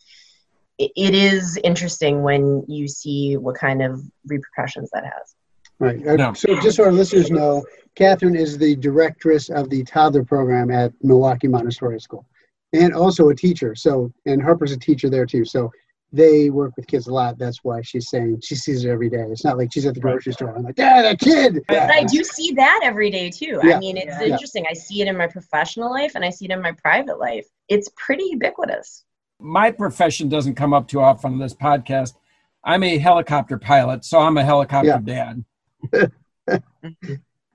it, 0.77 0.91
it 0.95 1.15
is 1.15 1.57
interesting 1.63 2.23
when 2.23 2.63
you 2.67 2.87
see 2.87 3.37
what 3.37 3.55
kind 3.55 3.81
of 3.81 4.01
repercussions 4.25 4.89
that 4.93 5.03
has. 5.03 5.35
Right. 5.79 6.07
Uh, 6.07 6.15
No. 6.15 6.33
So 6.33 6.59
just 6.61 6.77
so 6.77 6.85
our 6.85 6.91
listeners 6.91 7.29
know, 7.29 7.63
Catherine 7.95 8.35
is 8.35 8.57
the 8.57 8.75
directress 8.75 9.49
of 9.49 9.69
the 9.69 9.83
toddler 9.83 10.23
program 10.23 10.71
at 10.71 10.93
Milwaukee 11.01 11.47
Montessori 11.47 11.99
School, 11.99 12.25
and 12.73 12.93
also 12.93 13.29
a 13.29 13.35
teacher. 13.35 13.75
So 13.75 14.11
and 14.25 14.41
Harper's 14.41 14.71
a 14.71 14.79
teacher 14.79 15.09
there 15.09 15.25
too. 15.25 15.45
So 15.45 15.71
they 16.15 16.49
work 16.49 16.71
with 16.77 16.87
kids 16.87 17.07
a 17.07 17.13
lot. 17.13 17.37
That's 17.37 17.63
why 17.63 17.81
she's 17.81 18.09
saying 18.09 18.39
she 18.41 18.55
sees 18.55 18.85
it 18.85 18.89
every 18.89 19.09
day. 19.09 19.25
It's 19.29 19.43
not 19.43 19.57
like 19.57 19.71
she's 19.73 19.85
at 19.85 19.93
the 19.95 19.99
grocery 19.99 20.31
store. 20.31 20.55
I'm 20.55 20.63
like, 20.63 20.75
yeah, 20.77 21.01
that 21.01 21.19
kid. 21.19 21.61
But 21.67 21.91
I 21.91 22.03
do 22.03 22.23
see 22.23 22.53
that 22.53 22.79
every 22.83 23.09
day 23.11 23.29
too. 23.29 23.59
Yeah. 23.63 23.75
I 23.75 23.79
mean, 23.79 23.97
it's 23.97 24.15
Yeah. 24.21 24.27
interesting. 24.27 24.65
I 24.69 24.73
see 24.73 25.01
it 25.01 25.07
in 25.09 25.17
my 25.17 25.27
professional 25.27 25.91
life 25.91 26.13
and 26.15 26.23
I 26.23 26.29
see 26.29 26.45
it 26.45 26.51
in 26.51 26.61
my 26.61 26.71
private 26.71 27.19
life. 27.19 27.45
It's 27.67 27.89
pretty 27.97 28.23
ubiquitous. 28.31 29.03
My 29.41 29.71
profession 29.71 30.29
doesn't 30.29 30.55
come 30.55 30.73
up 30.73 30.87
too 30.87 31.01
often 31.01 31.33
on 31.33 31.39
this 31.39 31.53
podcast. 31.53 32.13
I'm 32.63 32.83
a 32.83 32.97
helicopter 32.97 33.57
pilot, 33.59 34.05
so 34.05 34.19
I'm 34.19 34.37
a 34.37 34.43
helicopter 34.45 34.99
dad. 35.03 35.43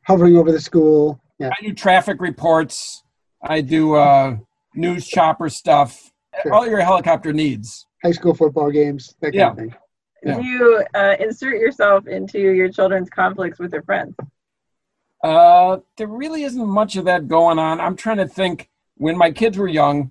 Hovering 0.06 0.36
over 0.36 0.52
the 0.52 0.60
school. 0.60 1.18
Yeah. 1.38 1.48
I 1.58 1.62
do 1.64 1.72
traffic 1.72 2.20
reports. 2.20 3.02
I 3.42 3.62
do 3.62 3.94
uh, 3.94 4.36
news 4.74 5.06
chopper 5.08 5.48
stuff. 5.48 6.12
Sure. 6.42 6.52
All 6.52 6.68
your 6.68 6.80
helicopter 6.80 7.32
needs. 7.32 7.86
High 8.02 8.12
school 8.12 8.34
football 8.34 8.70
games, 8.70 9.14
that 9.20 9.32
kind 9.32 9.34
Yeah. 9.34 9.50
of 9.50 9.56
thing. 9.56 9.74
Yeah. 10.22 10.40
Do 10.40 10.46
you 10.46 10.84
uh, 10.94 11.16
insert 11.18 11.54
yourself 11.60 12.06
into 12.06 12.38
your 12.38 12.68
children's 12.70 13.08
conflicts 13.08 13.58
with 13.58 13.70
their 13.70 13.82
friends? 13.82 14.14
Uh, 15.22 15.78
there 15.96 16.06
really 16.06 16.42
isn't 16.44 16.66
much 16.66 16.96
of 16.96 17.04
that 17.06 17.28
going 17.28 17.58
on. 17.58 17.80
I'm 17.80 17.96
trying 17.96 18.18
to 18.18 18.28
think. 18.28 18.68
When 18.96 19.16
my 19.16 19.30
kids 19.30 19.56
were 19.56 19.66
young, 19.68 20.10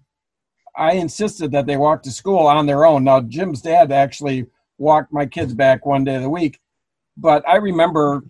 I 0.76 0.94
insisted 0.94 1.52
that 1.52 1.68
they 1.68 1.78
walk 1.78 2.02
to 2.04 2.12
school 2.12 2.48
on 2.48 2.66
their 2.66 2.86
own. 2.86 3.04
Now, 3.04 3.22
Jim's 3.22 3.62
dad 3.62 3.92
actually 3.92 4.48
walked 4.80 5.14
my 5.14 5.28
kids 5.28 5.54
back 5.54 5.86
one 5.86 6.04
day 6.04 6.16
of 6.16 6.24
the 6.24 6.30
week, 6.30 6.60
but 7.16 7.48
I 7.48 7.58
remember 7.58 8.24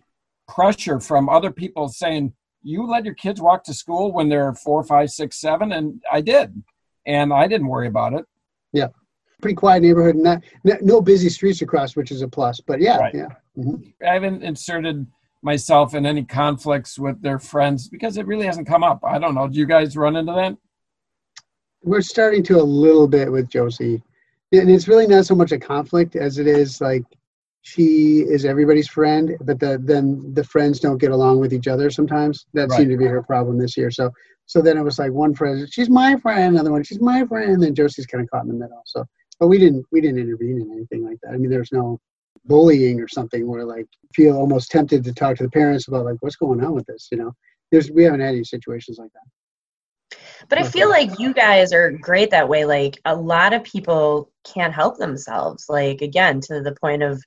pressure 0.49 0.99
from 0.99 1.29
other 1.29 1.49
people 1.49 1.87
saying, 1.87 2.33
"You 2.61 2.85
let 2.85 3.05
your 3.05 3.13
kids 3.13 3.39
walk 3.39 3.63
to 3.65 3.73
school 3.73 4.11
when 4.11 4.27
they're 4.27 4.53
four, 4.53 4.83
five, 4.83 5.11
six, 5.11 5.39
seven," 5.39 5.71
and 5.71 6.03
I 6.11 6.19
did, 6.19 6.61
and 7.05 7.31
I 7.31 7.47
didn't 7.47 7.67
worry 7.67 7.87
about 7.87 8.11
it. 8.13 8.25
Pretty 9.41 9.55
quiet 9.55 9.81
neighborhood, 9.83 10.15
not, 10.15 10.43
no, 10.63 10.75
no 10.81 11.01
busy 11.01 11.29
streets 11.29 11.61
across, 11.61 11.95
which 11.95 12.11
is 12.11 12.21
a 12.21 12.27
plus. 12.27 12.59
But 12.59 12.81
yeah, 12.81 12.97
Right. 12.97 13.13
yeah. 13.15 13.27
Mhm. 13.57 13.93
I 14.05 14.13
haven't 14.13 14.43
inserted 14.43 15.05
myself 15.41 15.95
in 15.95 16.05
any 16.05 16.23
conflicts 16.25 16.99
with 16.99 17.21
their 17.21 17.39
friends 17.39 17.87
because 17.87 18.17
it 18.17 18.27
really 18.27 18.45
hasn't 18.45 18.67
come 18.67 18.83
up. 18.83 18.99
I 19.03 19.17
don't 19.17 19.35
know. 19.35 19.47
Do 19.47 19.57
you 19.57 19.65
guys 19.65 19.95
run 19.95 20.17
into 20.17 20.33
that? 20.33 20.57
We're 21.83 22.01
starting 22.01 22.43
to 22.43 22.59
a 22.59 22.63
little 22.63 23.07
bit 23.07 23.31
with 23.31 23.49
Josie. 23.49 24.03
And 24.51 24.69
it's 24.69 24.87
really 24.89 25.07
not 25.07 25.25
so 25.25 25.35
much 25.35 25.51
a 25.53 25.59
conflict 25.59 26.15
as 26.17 26.37
it 26.39 26.47
is 26.47 26.81
like 26.81 27.03
she 27.61 28.21
is 28.21 28.43
everybody's 28.45 28.87
friend, 28.89 29.37
but 29.41 29.59
the, 29.59 29.79
then 29.81 30.33
the 30.33 30.43
friends 30.43 30.79
don't 30.79 30.97
get 30.97 31.11
along 31.11 31.39
with 31.39 31.53
each 31.53 31.67
other 31.67 31.89
sometimes. 31.89 32.45
That 32.53 32.69
Right. 32.69 32.77
seemed 32.77 32.91
to 32.91 32.97
be 32.97 33.05
her 33.05 33.21
problem 33.23 33.57
this 33.57 33.77
year. 33.77 33.91
So 33.91 34.11
so 34.47 34.63
then 34.63 34.77
it 34.79 34.83
was 34.83 34.97
like 34.97 35.11
one 35.11 35.35
friend, 35.35 35.67
she's 35.71 35.91
my 35.91 36.15
friend, 36.15 36.55
another 36.55 36.71
one, 36.71 36.81
she's 36.81 36.99
my 36.99 37.23
friend, 37.27 37.51
and 37.51 37.61
then 37.61 37.75
Josie's 37.75 38.07
kind 38.07 38.23
of 38.23 38.29
caught 38.31 38.41
in 38.45 38.47
the 38.47 38.55
middle. 38.55 38.81
So 38.85 39.05
but 39.39 39.47
we 39.47 39.57
didn't 39.57 39.85
we 39.91 40.01
didn't 40.01 40.19
intervene 40.19 40.61
in 40.61 40.71
anything 40.71 41.05
like 41.05 41.17
that. 41.23 41.33
I 41.33 41.37
mean 41.37 41.49
there's 41.49 41.71
no 41.71 41.99
bullying 42.45 42.99
or 43.01 43.07
something 43.07 43.47
where 43.47 43.65
like 43.65 43.87
feel 44.13 44.35
almost 44.35 44.71
tempted 44.71 45.03
to 45.03 45.13
talk 45.13 45.37
to 45.37 45.43
the 45.43 45.49
parents 45.49 45.87
about 45.87 46.05
like 46.05 46.17
what's 46.21 46.35
going 46.35 46.63
on 46.63 46.73
with 46.73 46.85
this, 46.85 47.07
you 47.11 47.17
know. 47.17 47.33
There's 47.71 47.91
we 47.91 48.03
haven't 48.03 48.21
had 48.21 48.35
any 48.35 48.43
situations 48.43 48.97
like 48.97 49.11
that. 49.13 50.17
But 50.47 50.57
I 50.57 50.63
feel 50.63 50.89
like 50.89 51.19
you 51.19 51.33
guys 51.33 51.71
are 51.73 51.91
great 51.91 52.31
that 52.31 52.49
way. 52.49 52.65
Like 52.65 52.99
a 53.05 53.15
lot 53.15 53.53
of 53.53 53.63
people 53.63 54.31
can't 54.43 54.73
help 54.73 54.97
themselves. 54.97 55.65
Like 55.69 56.01
again, 56.01 56.39
to 56.41 56.61
the 56.61 56.75
point 56.81 57.03
of 57.03 57.21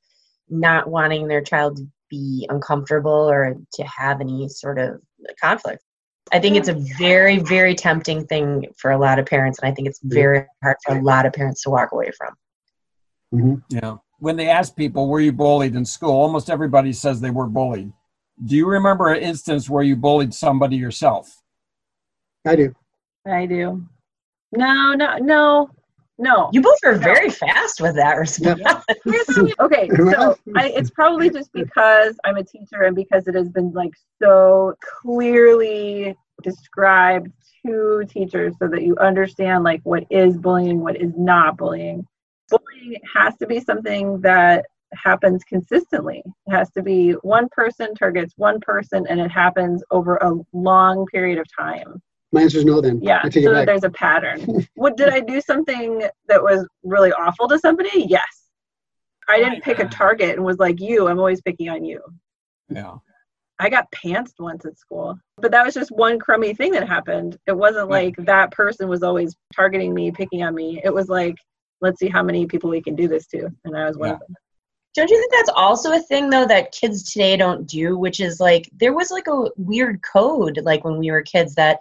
not 0.49 0.89
wanting 0.89 1.29
their 1.29 1.43
child 1.43 1.77
to 1.77 1.87
be 2.11 2.47
uncomfortable 2.51 3.31
or 3.31 3.55
to 3.75 3.83
have 3.85 4.21
any 4.21 4.49
sort 4.49 4.79
of 4.79 5.01
conflict. 5.41 5.83
I 6.31 6.39
think 6.39 6.57
it's 6.57 6.69
a 6.69 6.75
very, 6.99 7.39
very 7.39 7.75
tempting 7.75 8.27
thing 8.27 8.67
for 8.77 8.93
a 8.93 8.99
lot 8.99 9.19
of 9.19 9.27
parents, 9.27 9.59
and 9.59 9.71
I 9.71 9.75
think 9.75 9.89
it's 9.89 10.01
very 10.03 10.47
hard 10.63 10.77
for 10.85 10.97
a 10.97 11.03
lot 11.03 11.27
of 11.27 11.33
parents 11.33 11.63
to 11.65 11.71
walk 11.71 11.93
away 11.93 12.11
from. 12.17 12.35
Mm-hmm. 13.35 13.55
Yeah. 13.69 13.97
When 14.19 14.37
they 14.37 14.49
ask 14.49 14.77
people, 14.77 15.09
were 15.09 15.21
you 15.21 15.33
bullied 15.33 15.75
in 15.75 15.85
school? 15.85 16.13
Almost 16.13 16.49
everybody 16.49 16.93
says 16.93 17.21
they 17.21 17.31
were 17.31 17.49
bullied. 17.49 17.93
Do 18.45 18.57
you 18.57 18.69
remember 18.69 19.13
an 19.13 19.23
instance 19.23 19.69
where 19.69 19.83
you 19.83 19.97
bullied 19.97 20.33
somebody 20.33 20.77
yourself? 20.77 21.43
I 22.47 22.57
do. 22.57 22.75
I 23.27 23.47
do. 23.47 23.87
No, 24.53 24.93
no, 24.95 25.17
no, 25.19 25.71
no. 26.23 26.51
You 26.53 26.63
both 26.63 26.79
are 26.85 26.95
very 26.95 27.29
fast 27.29 27.81
with 27.81 27.97
that 27.97 28.17
response. 28.17 28.61
Here's 29.05 29.37
how 29.37 29.45
you- 29.45 29.55
okay, 29.61 29.91
so 30.13 30.39
I, 30.57 30.69
it's 30.69 30.91
probably 30.91 31.31
just 31.31 31.53
because 31.53 32.17
I'm 32.25 32.37
a 32.37 32.45
teacher 32.45 32.83
and 32.83 32.95
because 32.95 33.27
it 33.27 33.35
has 33.35 33.49
been 33.51 33.73
like 33.73 33.93
so 34.23 34.75
clearly 34.81 36.17
described 36.43 37.33
to 37.67 38.05
teachers 38.09 38.55
so 38.61 38.69
that 38.69 38.83
you 38.83 38.97
understand 38.99 39.65
like 39.65 39.81
what 39.83 40.05
is 40.11 40.39
bullying, 40.39 40.81
what 40.81 40.97
is 40.97 41.13
not 41.17 41.57
bullying. 41.57 42.07
Bullying 42.49 43.01
has 43.15 43.37
to 43.39 43.47
be 43.47 43.59
something 43.59 44.21
that 44.21 44.67
happens 44.95 45.43
consistently. 45.45 46.23
It 46.47 46.51
has 46.53 46.71
to 46.73 46.83
be 46.83 47.13
one 47.23 47.49
person 47.51 47.95
targets 47.95 48.35
one 48.37 48.61
person 48.61 49.07
and 49.09 49.21
it 49.21 49.31
happens 49.31 49.83
over 49.91 50.17
a 50.17 50.35
long 50.53 51.07
period 51.07 51.39
of 51.39 51.47
time. 51.57 52.01
My 52.33 52.43
answer 52.43 52.59
is 52.59 52.65
no 52.65 52.81
then. 52.81 53.01
Yeah, 53.03 53.21
I 53.23 53.29
take 53.29 53.45
so 53.45 53.51
it 53.51 53.55
back. 53.55 53.67
there's 53.67 53.85
a 53.85 53.91
pattern. 53.91 54.67
what 54.75 54.97
did 54.97 55.11
I 55.11 55.21
do 55.21 55.41
something 55.41 56.03
that 56.29 56.43
was 56.43 56.67
really 56.83 57.13
awful 57.13 57.47
to 57.49 57.59
somebody? 57.59 58.07
Yes. 58.09 58.49
I 59.29 59.39
didn't 59.39 59.63
pick 59.63 59.79
a 59.79 59.85
target 59.87 60.37
and 60.37 60.45
was 60.45 60.59
like, 60.59 60.81
you, 60.81 61.09
I'm 61.09 61.19
always 61.19 61.41
picking 61.43 61.69
on 61.69 61.85
you. 61.85 62.01
Yeah. 62.69 62.95
I 63.59 63.69
got 63.69 63.87
pantsed 63.93 64.41
once 64.41 64.65
at 64.65 64.79
school, 64.79 65.17
but 65.37 65.53
that 65.53 65.65
was 65.65 65.75
just 65.75 65.93
one 65.93 66.19
crummy 66.19 66.53
thing 66.55 66.73
that 66.73 66.89
happened. 66.89 67.39
It 67.47 67.53
wasn't 67.57 67.89
Yeah. 67.89 67.97
like 67.97 68.17
that 68.19 68.51
person 68.51 68.89
was 68.89 69.03
always 69.03 69.37
targeting 69.55 69.95
me, 69.95 70.11
picking 70.11 70.43
on 70.43 70.55
me. 70.55 70.81
It 70.83 70.93
was 70.93 71.09
like, 71.09 71.37
let's 71.81 72.01
see 72.01 72.09
how 72.09 72.23
many 72.23 72.47
people 72.47 72.71
we 72.71 72.83
can 72.83 72.97
do 72.97 73.07
this 73.09 73.27
to. 73.29 73.49
And 73.65 73.77
I 73.77 73.87
was 73.87 73.97
one 73.99 74.09
Yeah. 74.09 74.15
of 74.15 74.21
them. 74.21 74.35
Don't 74.95 75.09
you 75.11 75.19
think 75.19 75.33
that's 75.33 75.51
also 75.57 75.93
a 75.93 76.01
thing 76.01 76.29
though 76.29 76.47
that 76.47 76.73
kids 76.73 77.03
today 77.13 77.37
don't 77.37 77.67
do, 77.67 77.97
which 77.97 78.21
is 78.21 78.41
like 78.41 78.69
there 78.77 78.93
was 78.93 79.11
like 79.11 79.27
a 79.29 79.49
weird 79.57 80.03
code 80.03 80.59
like 80.65 80.85
when 80.85 80.99
we 80.99 81.11
were 81.11 81.23
kids 81.23 81.55
that 81.55 81.79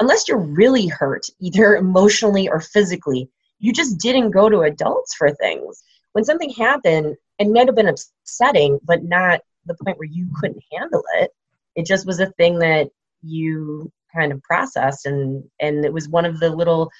unless 0.00 0.28
you're 0.28 0.38
really 0.38 0.86
hurt, 0.86 1.26
either 1.40 1.76
emotionally 1.84 2.48
or 2.48 2.60
physically, 2.60 3.28
you 3.58 3.72
just 3.72 3.98
didn't 3.98 4.30
go 4.30 4.48
to 4.48 4.60
adults 4.60 5.14
for 5.14 5.30
things. 5.32 5.82
When 6.12 6.24
something 6.24 6.50
happened, 6.50 7.16
it 7.38 7.48
might 7.48 7.66
have 7.66 7.76
been 7.76 7.88
upsetting, 7.88 8.78
but 8.84 9.02
not 9.02 9.40
the 9.66 9.76
point 9.84 9.98
where 9.98 10.08
you 10.08 10.28
couldn't 10.38 10.62
handle 10.72 11.02
it. 11.16 11.30
It 11.74 11.86
just 11.86 12.06
was 12.06 12.20
a 12.20 12.30
thing 12.32 12.58
that 12.60 12.88
you 13.22 13.90
kind 14.14 14.32
of 14.32 14.42
processed 14.42 15.06
and 15.06 15.42
and 15.60 15.84
it 15.84 15.92
was 15.92 16.08
one 16.08 16.24
of 16.24 16.38
the 16.38 16.50
little 16.50 16.90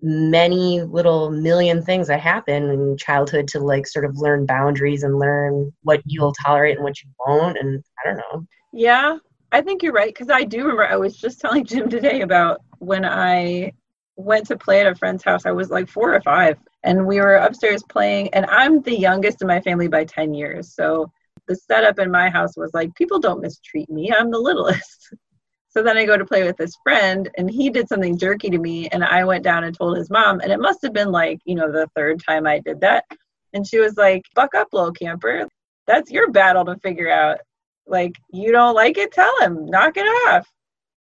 many 0.00 0.82
little 0.82 1.30
million 1.30 1.82
things 1.82 2.06
that 2.08 2.20
happen 2.20 2.70
in 2.70 2.96
childhood 2.96 3.48
to 3.48 3.58
like 3.58 3.86
sort 3.86 4.04
of 4.04 4.16
learn 4.16 4.46
boundaries 4.46 5.02
and 5.02 5.18
learn 5.18 5.72
what 5.82 6.00
you'll 6.04 6.32
tolerate 6.32 6.76
and 6.76 6.84
what 6.84 7.00
you 7.02 7.08
won't 7.26 7.58
and 7.58 7.82
i 8.04 8.08
don't 8.08 8.18
know 8.18 8.46
Yeah, 8.72 9.18
I 9.50 9.62
think 9.62 9.82
you're 9.82 9.92
right 9.92 10.12
because 10.12 10.30
I 10.30 10.44
do 10.44 10.58
remember 10.58 10.86
I 10.86 10.96
was 10.96 11.16
just 11.16 11.40
telling 11.40 11.64
Jim 11.64 11.88
today 11.88 12.20
about 12.20 12.60
when 12.78 13.04
I 13.04 13.72
went 14.16 14.46
to 14.48 14.56
play 14.56 14.80
at 14.80 14.86
a 14.86 14.94
friend's 14.94 15.24
house. 15.24 15.46
I 15.46 15.52
was 15.52 15.70
like 15.70 15.88
four 15.88 16.14
or 16.14 16.20
five, 16.20 16.58
and 16.82 17.06
we 17.06 17.20
were 17.20 17.36
upstairs 17.36 17.82
playing. 17.88 18.34
And 18.34 18.46
I'm 18.46 18.82
the 18.82 18.98
youngest 18.98 19.40
in 19.40 19.48
my 19.48 19.60
family 19.60 19.88
by 19.88 20.04
10 20.04 20.34
years. 20.34 20.74
So 20.74 21.10
the 21.46 21.54
setup 21.54 21.98
in 21.98 22.10
my 22.10 22.28
house 22.28 22.56
was 22.56 22.72
like, 22.74 22.94
people 22.94 23.20
don't 23.20 23.40
mistreat 23.40 23.88
me. 23.88 24.12
I'm 24.12 24.30
the 24.30 24.38
littlest. 24.38 25.14
So 25.70 25.82
then 25.82 25.98
I 25.98 26.06
go 26.06 26.16
to 26.16 26.24
play 26.24 26.44
with 26.44 26.56
this 26.56 26.72
friend, 26.82 27.28
and 27.36 27.48
he 27.48 27.68
did 27.68 27.88
something 27.88 28.18
jerky 28.18 28.48
to 28.48 28.58
me. 28.58 28.88
And 28.88 29.04
I 29.04 29.22
went 29.24 29.44
down 29.44 29.64
and 29.64 29.76
told 29.76 29.98
his 29.98 30.08
mom. 30.08 30.40
And 30.40 30.50
it 30.50 30.58
must 30.58 30.80
have 30.82 30.94
been 30.94 31.12
like, 31.12 31.40
you 31.44 31.54
know, 31.54 31.70
the 31.70 31.86
third 31.94 32.24
time 32.24 32.46
I 32.46 32.58
did 32.60 32.80
that. 32.80 33.04
And 33.52 33.66
she 33.66 33.78
was 33.78 33.96
like, 33.98 34.22
buck 34.34 34.54
up, 34.54 34.68
little 34.72 34.92
camper. 34.92 35.46
That's 35.86 36.10
your 36.10 36.30
battle 36.30 36.64
to 36.64 36.76
figure 36.76 37.10
out 37.10 37.40
like 37.88 38.16
you 38.30 38.52
don't 38.52 38.74
like 38.74 38.98
it 38.98 39.12
tell 39.12 39.36
him 39.40 39.66
knock 39.66 39.96
it 39.96 40.06
off. 40.28 40.46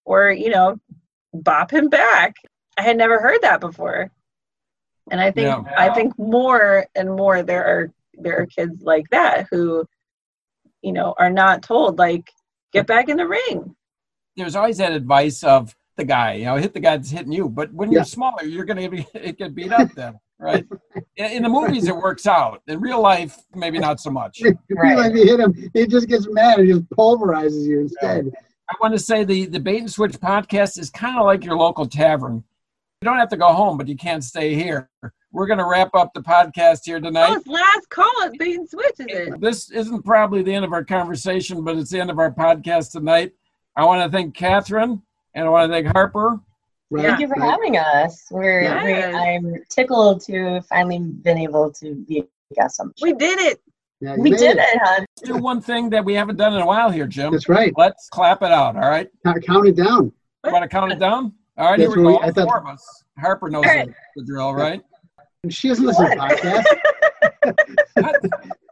Or 0.04 0.30
you 0.30 0.50
know 0.50 0.76
bop 1.34 1.70
him 1.72 1.88
back. 1.88 2.36
I 2.78 2.82
had 2.82 2.96
never 2.96 3.20
heard 3.20 3.42
that 3.42 3.60
before. 3.60 4.10
And 5.10 5.20
i 5.20 5.30
think 5.30 5.46
Yeah. 5.46 5.62
i 5.76 5.88
think 5.90 6.18
more 6.18 6.86
and 6.94 7.14
more 7.14 7.42
there 7.42 7.64
are 7.64 7.92
there 8.14 8.38
are 8.40 8.46
kids 8.46 8.82
like 8.82 9.08
that 9.10 9.46
who 9.50 9.84
you 10.82 10.92
know 10.92 11.14
are 11.18 11.30
not 11.30 11.62
told 11.62 11.98
like 11.98 12.30
get 12.72 12.86
back 12.86 13.08
in 13.08 13.16
the 13.16 13.26
ring. 13.26 13.74
There's 14.36 14.56
always 14.56 14.78
that 14.78 14.92
advice 14.92 15.42
of 15.44 15.74
the 15.96 16.04
guy, 16.04 16.34
you 16.34 16.44
know, 16.44 16.56
hit 16.56 16.72
the 16.74 16.80
guy 16.80 16.96
that's 16.96 17.10
hitting 17.10 17.32
you. 17.32 17.48
But 17.48 17.72
when 17.72 17.90
you're 17.90 18.04
smaller, 18.04 18.44
you're 18.44 18.64
going 18.64 18.90
to 18.90 19.04
get, 19.12 19.38
get 19.38 19.54
beat 19.54 19.72
up 19.72 19.90
then, 19.94 20.18
right? 20.38 20.64
In, 21.16 21.24
in 21.32 21.42
the 21.42 21.48
movies, 21.48 21.88
it 21.88 21.96
works 21.96 22.26
out. 22.26 22.60
In 22.66 22.78
real 22.80 23.00
life, 23.00 23.38
maybe 23.54 23.78
not 23.78 24.00
so 24.00 24.10
much. 24.10 24.38
If 24.44 24.54
you 24.68 24.76
Right. 24.76 24.96
like 24.96 25.14
you 25.14 25.24
hit 25.24 25.40
him, 25.40 25.54
he 25.72 25.86
just 25.86 26.08
gets 26.08 26.28
mad 26.30 26.58
and 26.58 26.68
just 26.68 26.88
pulverizes 26.90 27.66
you 27.66 27.80
instead. 27.80 28.30
I 28.68 28.74
want 28.82 28.92
to 28.94 28.98
say 28.98 29.24
the, 29.24 29.46
the 29.46 29.60
Bait 29.60 29.78
and 29.78 29.90
Switch 29.90 30.12
podcast 30.12 30.78
is 30.78 30.90
kind 30.90 31.18
of 31.18 31.24
like 31.24 31.42
your 31.44 31.56
local 31.56 31.86
tavern. 31.86 32.44
You 33.00 33.06
don't 33.06 33.16
have 33.18 33.30
to 33.30 33.36
go 33.38 33.52
home, 33.52 33.78
but 33.78 33.88
you 33.88 33.96
can't 33.96 34.22
stay 34.22 34.54
here. 34.54 34.90
We're 35.32 35.46
going 35.46 35.58
to 35.58 35.66
wrap 35.66 35.94
up 35.94 36.12
the 36.14 36.20
podcast 36.22 36.80
here 36.84 36.96
oh 36.96 37.00
tonight. 37.00 37.32
it's 37.36 37.46
last 37.46 37.88
call 37.90 38.10
it's 38.24 38.36
bait 38.38 38.56
and 38.56 38.68
switch 38.68 38.94
is 38.98 39.06
it 39.08 39.40
This 39.40 39.70
isn't 39.70 40.04
probably 40.04 40.42
the 40.42 40.52
end 40.54 40.64
of 40.66 40.72
our 40.72 40.84
conversation, 40.84 41.62
but 41.64 41.76
it's 41.76 41.90
the 41.90 42.00
end 42.00 42.10
of 42.10 42.18
our 42.18 42.30
podcast 42.32 42.92
tonight. 42.92 43.32
I 43.76 43.84
want 43.84 44.02
to 44.10 44.14
thank 44.14 44.34
Catherine 44.34 45.02
and 45.36 45.46
I 45.46 45.48
want 45.48 45.70
to 45.70 45.72
thank 45.72 45.86
Harper. 45.86 46.40
Right? 46.90 47.04
thank 47.06 47.20
you 47.20 47.26
for 47.28 47.40
having 47.40 47.76
us 47.78 48.26
we're 48.30 48.60
we, 48.84 48.94
i'm 48.94 49.54
tickled 49.68 50.20
to 50.26 50.60
finally 50.62 51.00
been 51.00 51.36
able 51.36 51.72
to 51.72 51.96
be 52.08 52.20
a 52.20 52.54
guest 52.54 52.78
on 52.80 52.92
we 53.02 53.12
did 53.12 53.40
it 53.40 53.60
Yeah, 54.00 54.14
we 54.16 54.30
made 54.30 54.38
did 54.38 54.56
it 54.58 54.78
hon 54.84 55.00
Let's 55.00 55.22
do 55.22 55.36
one 55.36 55.60
thing 55.60 55.90
that 55.90 56.04
we 56.04 56.14
haven't 56.14 56.36
done 56.36 56.54
in 56.54 56.60
a 56.60 56.66
while 56.66 56.90
here, 56.90 57.06
Jim. 57.08 57.32
That's 57.32 57.48
right. 57.48 57.72
Let's 57.76 58.08
clap 58.10 58.42
it 58.42 58.52
out, 58.52 58.76
all 58.76 58.88
right? 58.88 59.08
Count- 59.24 59.44
Count 59.44 59.66
it 59.66 59.74
down. 59.76 60.12
You 60.44 60.52
want 60.52 60.62
to 60.62 60.68
count 60.68 60.92
it 60.92 61.00
down? 61.00 61.32
All 61.58 61.70
right, 61.70 61.80
here 61.80 61.88
we 61.88 61.96
go. 61.96 62.02
we- 62.02 62.12
All 62.18 62.30
thought- 62.32 62.48
four 62.48 62.58
of 62.58 62.66
us. 62.66 63.04
Harper 63.18 63.48
knows 63.50 63.64
All 63.64 63.74
right. 63.74 63.88
the, 63.88 63.94
the 64.20 64.26
drill, 64.26 64.54
right? 64.54 64.80
She 65.48 65.68
doesn't 65.68 65.84
listen 65.86 66.10
to 66.10 66.16
What? 66.18 66.38
podcasts. 66.38 66.64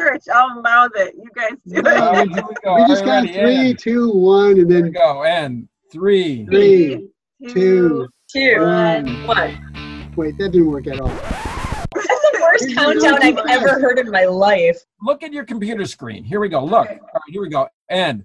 church. 0.00 0.22
I'll 0.32 0.60
mouth 0.62 0.90
it. 0.96 1.14
You 1.16 1.30
guys 1.34 1.52
do 1.66 1.82
No, 1.82 1.90
it. 1.90 2.00
right, 2.00 2.28
here 2.28 2.44
we 2.48 2.54
go. 2.64 2.74
We 2.76 2.86
just 2.86 3.04
got 3.04 3.24
Alrighty, 3.24 3.34
three, 3.34 3.70
and. 3.70 3.78
two, 3.78 4.10
one, 4.12 4.46
and 4.50 4.56
Here 4.56 4.66
we 4.66 4.74
then 4.74 4.92
go. 4.92 5.24
And 5.24 5.68
three. 5.92 6.44
three, 6.46 7.08
two, 7.48 8.08
Two. 8.32 8.60
one. 8.60 9.26
One. 9.26 10.12
Wait, 10.16 10.38
that 10.38 10.50
didn't 10.50 10.70
work 10.70 10.86
at 10.86 11.00
all. 11.00 11.08
That's 11.08 12.20
the 12.32 12.38
worst 12.40 12.74
countdown 12.76 13.20
doing 13.20 13.38
I've 13.38 13.62
ever 13.62 13.80
heard 13.80 13.98
in 13.98 14.10
my 14.10 14.24
life. 14.24 14.78
Look 15.02 15.22
at 15.22 15.32
your 15.32 15.44
computer 15.44 15.84
screen. 15.86 16.24
Here 16.24 16.40
we 16.40 16.48
go. 16.48 16.64
Look. 16.64 16.86
Okay. 16.88 16.98
All 16.98 17.06
right, 17.14 17.22
here 17.28 17.42
we 17.42 17.48
go. 17.48 17.68
And 17.88 18.24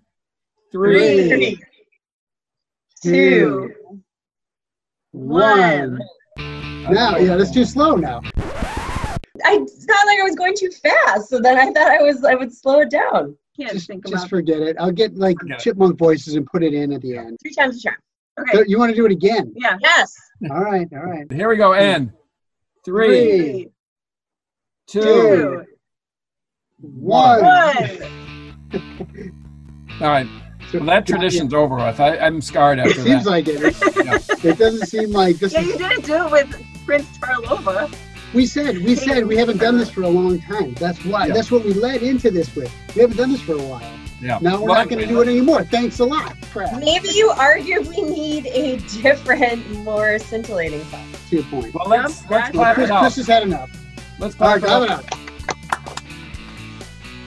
Three, 0.72 1.58
three. 3.02 3.72
one. 5.12 6.00
Now, 6.38 7.18
yeah, 7.18 7.36
let's 7.36 7.52
do 7.52 7.64
slow 7.66 7.96
now. 7.96 8.22
I 9.46 9.58
felt 9.58 10.08
like 10.08 10.20
I 10.20 10.24
was 10.24 10.36
going 10.36 10.56
too 10.58 10.70
fast, 10.72 11.30
so 11.30 11.40
then 11.40 11.58
I 11.58 11.66
thought 11.72 11.92
I 11.92 12.02
was 12.02 12.24
I 12.24 12.36
would 12.36 12.54
slow 12.54 12.82
it 12.82 12.90
down. 12.90 13.38
Can't 13.58 13.72
Just, 13.72 13.88
think 13.88 14.04
just 14.06 14.16
about 14.26 14.30
forget 14.30 14.60
it. 14.62 14.76
I'll 14.80 14.92
get 14.92 15.16
like 15.16 15.38
Forget 15.40 15.60
it. 15.60 15.64
chipmunk 15.64 15.98
voices 15.98 16.36
and 16.36 16.46
put 16.46 16.62
it 16.64 16.74
in 16.74 16.92
at 16.92 17.02
the 17.02 17.18
end. 17.18 17.38
Three 17.42 17.54
times 17.54 17.78
a 17.78 17.82
charm. 17.82 17.96
So 18.52 18.60
Okay. 18.60 18.64
you 18.70 18.78
want 18.78 18.90
to 18.90 18.96
do 18.96 19.06
it 19.06 19.12
again? 19.14 19.54
Yeah. 19.56 19.78
Yes. 19.80 20.14
All 20.52 20.60
right, 20.62 20.88
all 20.92 21.00
right. 21.06 21.32
Here 21.32 21.48
we 21.48 21.56
go. 21.56 21.74
And 21.74 22.12
three, 22.84 23.08
Three, 23.08 23.70
two. 24.88 25.02
two, 25.02 25.66
one. 26.82 27.42
One. 27.42 27.90
All 30.02 30.08
right. 30.10 30.28
So- 30.72 30.80
Well, 30.80 30.88
that 30.88 31.06
tradition's 31.08 31.54
over 31.54 31.76
with. 31.76 32.00
I, 32.02 32.18
I'm 32.18 32.42
scarred 32.42 32.80
after 32.80 32.92
It 32.92 32.98
after 32.98 33.10
seems 33.10 33.24
that. 33.24 33.30
like 33.30 33.48
it. 33.48 33.62
Yeah. 34.44 34.52
It 34.52 34.58
doesn't 34.58 34.88
seem 34.88 35.12
like 35.12 35.38
this 35.38 35.54
Yeah, 35.54 35.62
is. 35.62 35.68
you 35.68 35.78
didn't 35.78 36.06
do 36.06 36.16
it 36.26 36.32
with 36.32 36.66
Prince 36.86 37.18
Tarlova. 37.20 37.96
We 38.36 38.45
said 38.45 38.78
we 38.80 38.95
said 38.95 39.26
we 39.26 39.38
haven't 39.38 39.58
done 39.60 39.78
this 39.78 39.89
for 39.89 40.02
a 40.04 40.08
long 40.10 40.39
time. 40.41 40.74
That's 40.74 41.04
why. 41.06 41.28
Yeah. 41.28 41.34
That's 41.34 41.50
what 41.52 41.63
we 41.63 41.74
led 41.74 42.04
into 42.04 42.30
this 42.30 42.54
with. 42.56 42.71
We 42.95 43.02
haven't 43.02 43.17
done 43.17 43.32
this 43.32 43.41
for 43.41 43.54
a 43.54 43.62
while. 43.62 43.89
Yeah. 44.21 44.39
Now 44.41 44.60
we're 44.62 44.67
Well, 44.67 44.76
not 44.76 44.89
going 44.89 45.02
to 45.02 45.08
do 45.08 45.21
it 45.21 45.28
anymore. 45.28 45.63
Thanks 45.63 46.00
a 46.00 46.06
lot. 46.06 46.36
Crap. 46.52 46.80
Maybe 46.80 47.10
you 47.10 47.30
arguably 47.30 48.10
need 48.10 48.48
a 48.48 48.78
different, 49.02 49.69
more 49.84 50.19
scintillating 50.19 50.84
song. 50.86 51.08
To 51.30 51.36
your 51.38 51.45
point. 51.45 51.74
Well, 51.74 51.88
let's 51.88 52.21
Yep, 52.24 52.30
let's 52.32 52.43
that's 52.45 52.52
clap 52.56 52.76
Chris, 52.76 52.89
it 52.89 52.93
Chris 52.93 53.12
out. 53.12 53.15
has 53.15 53.28
had 53.28 53.43
enough. 53.43 53.69
Let's 54.19 54.39
All 54.41 54.48
right, 54.48 54.62
clap 54.62 54.84
it 54.84 54.88
clap 54.88 55.00
out. 55.00 55.06
it 55.06 55.13
up. 55.13 55.19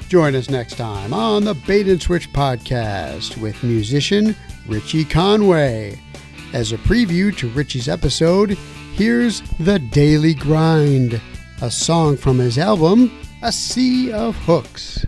Join 0.08 0.34
us 0.34 0.48
next 0.48 0.76
time 0.76 1.12
on 1.12 1.44
the 1.44 1.54
Bait 1.54 1.86
and 1.88 2.00
Switch 2.00 2.32
podcast 2.32 3.36
with 3.38 3.62
musician 3.62 4.34
Richie 4.66 5.04
Conway. 5.04 5.98
As 6.54 6.72
a 6.72 6.78
preview 6.78 7.36
to 7.36 7.48
Richie's 7.50 7.88
episode, 7.88 8.56
here's 8.98 9.42
The 9.60 9.78
Daily 9.78 10.34
Grind, 10.34 11.20
a 11.62 11.70
song 11.70 12.16
from 12.16 12.36
his 12.36 12.58
album, 12.58 13.16
A 13.44 13.52
Sea 13.52 14.10
of 14.10 14.34
Hooks. 14.38 15.06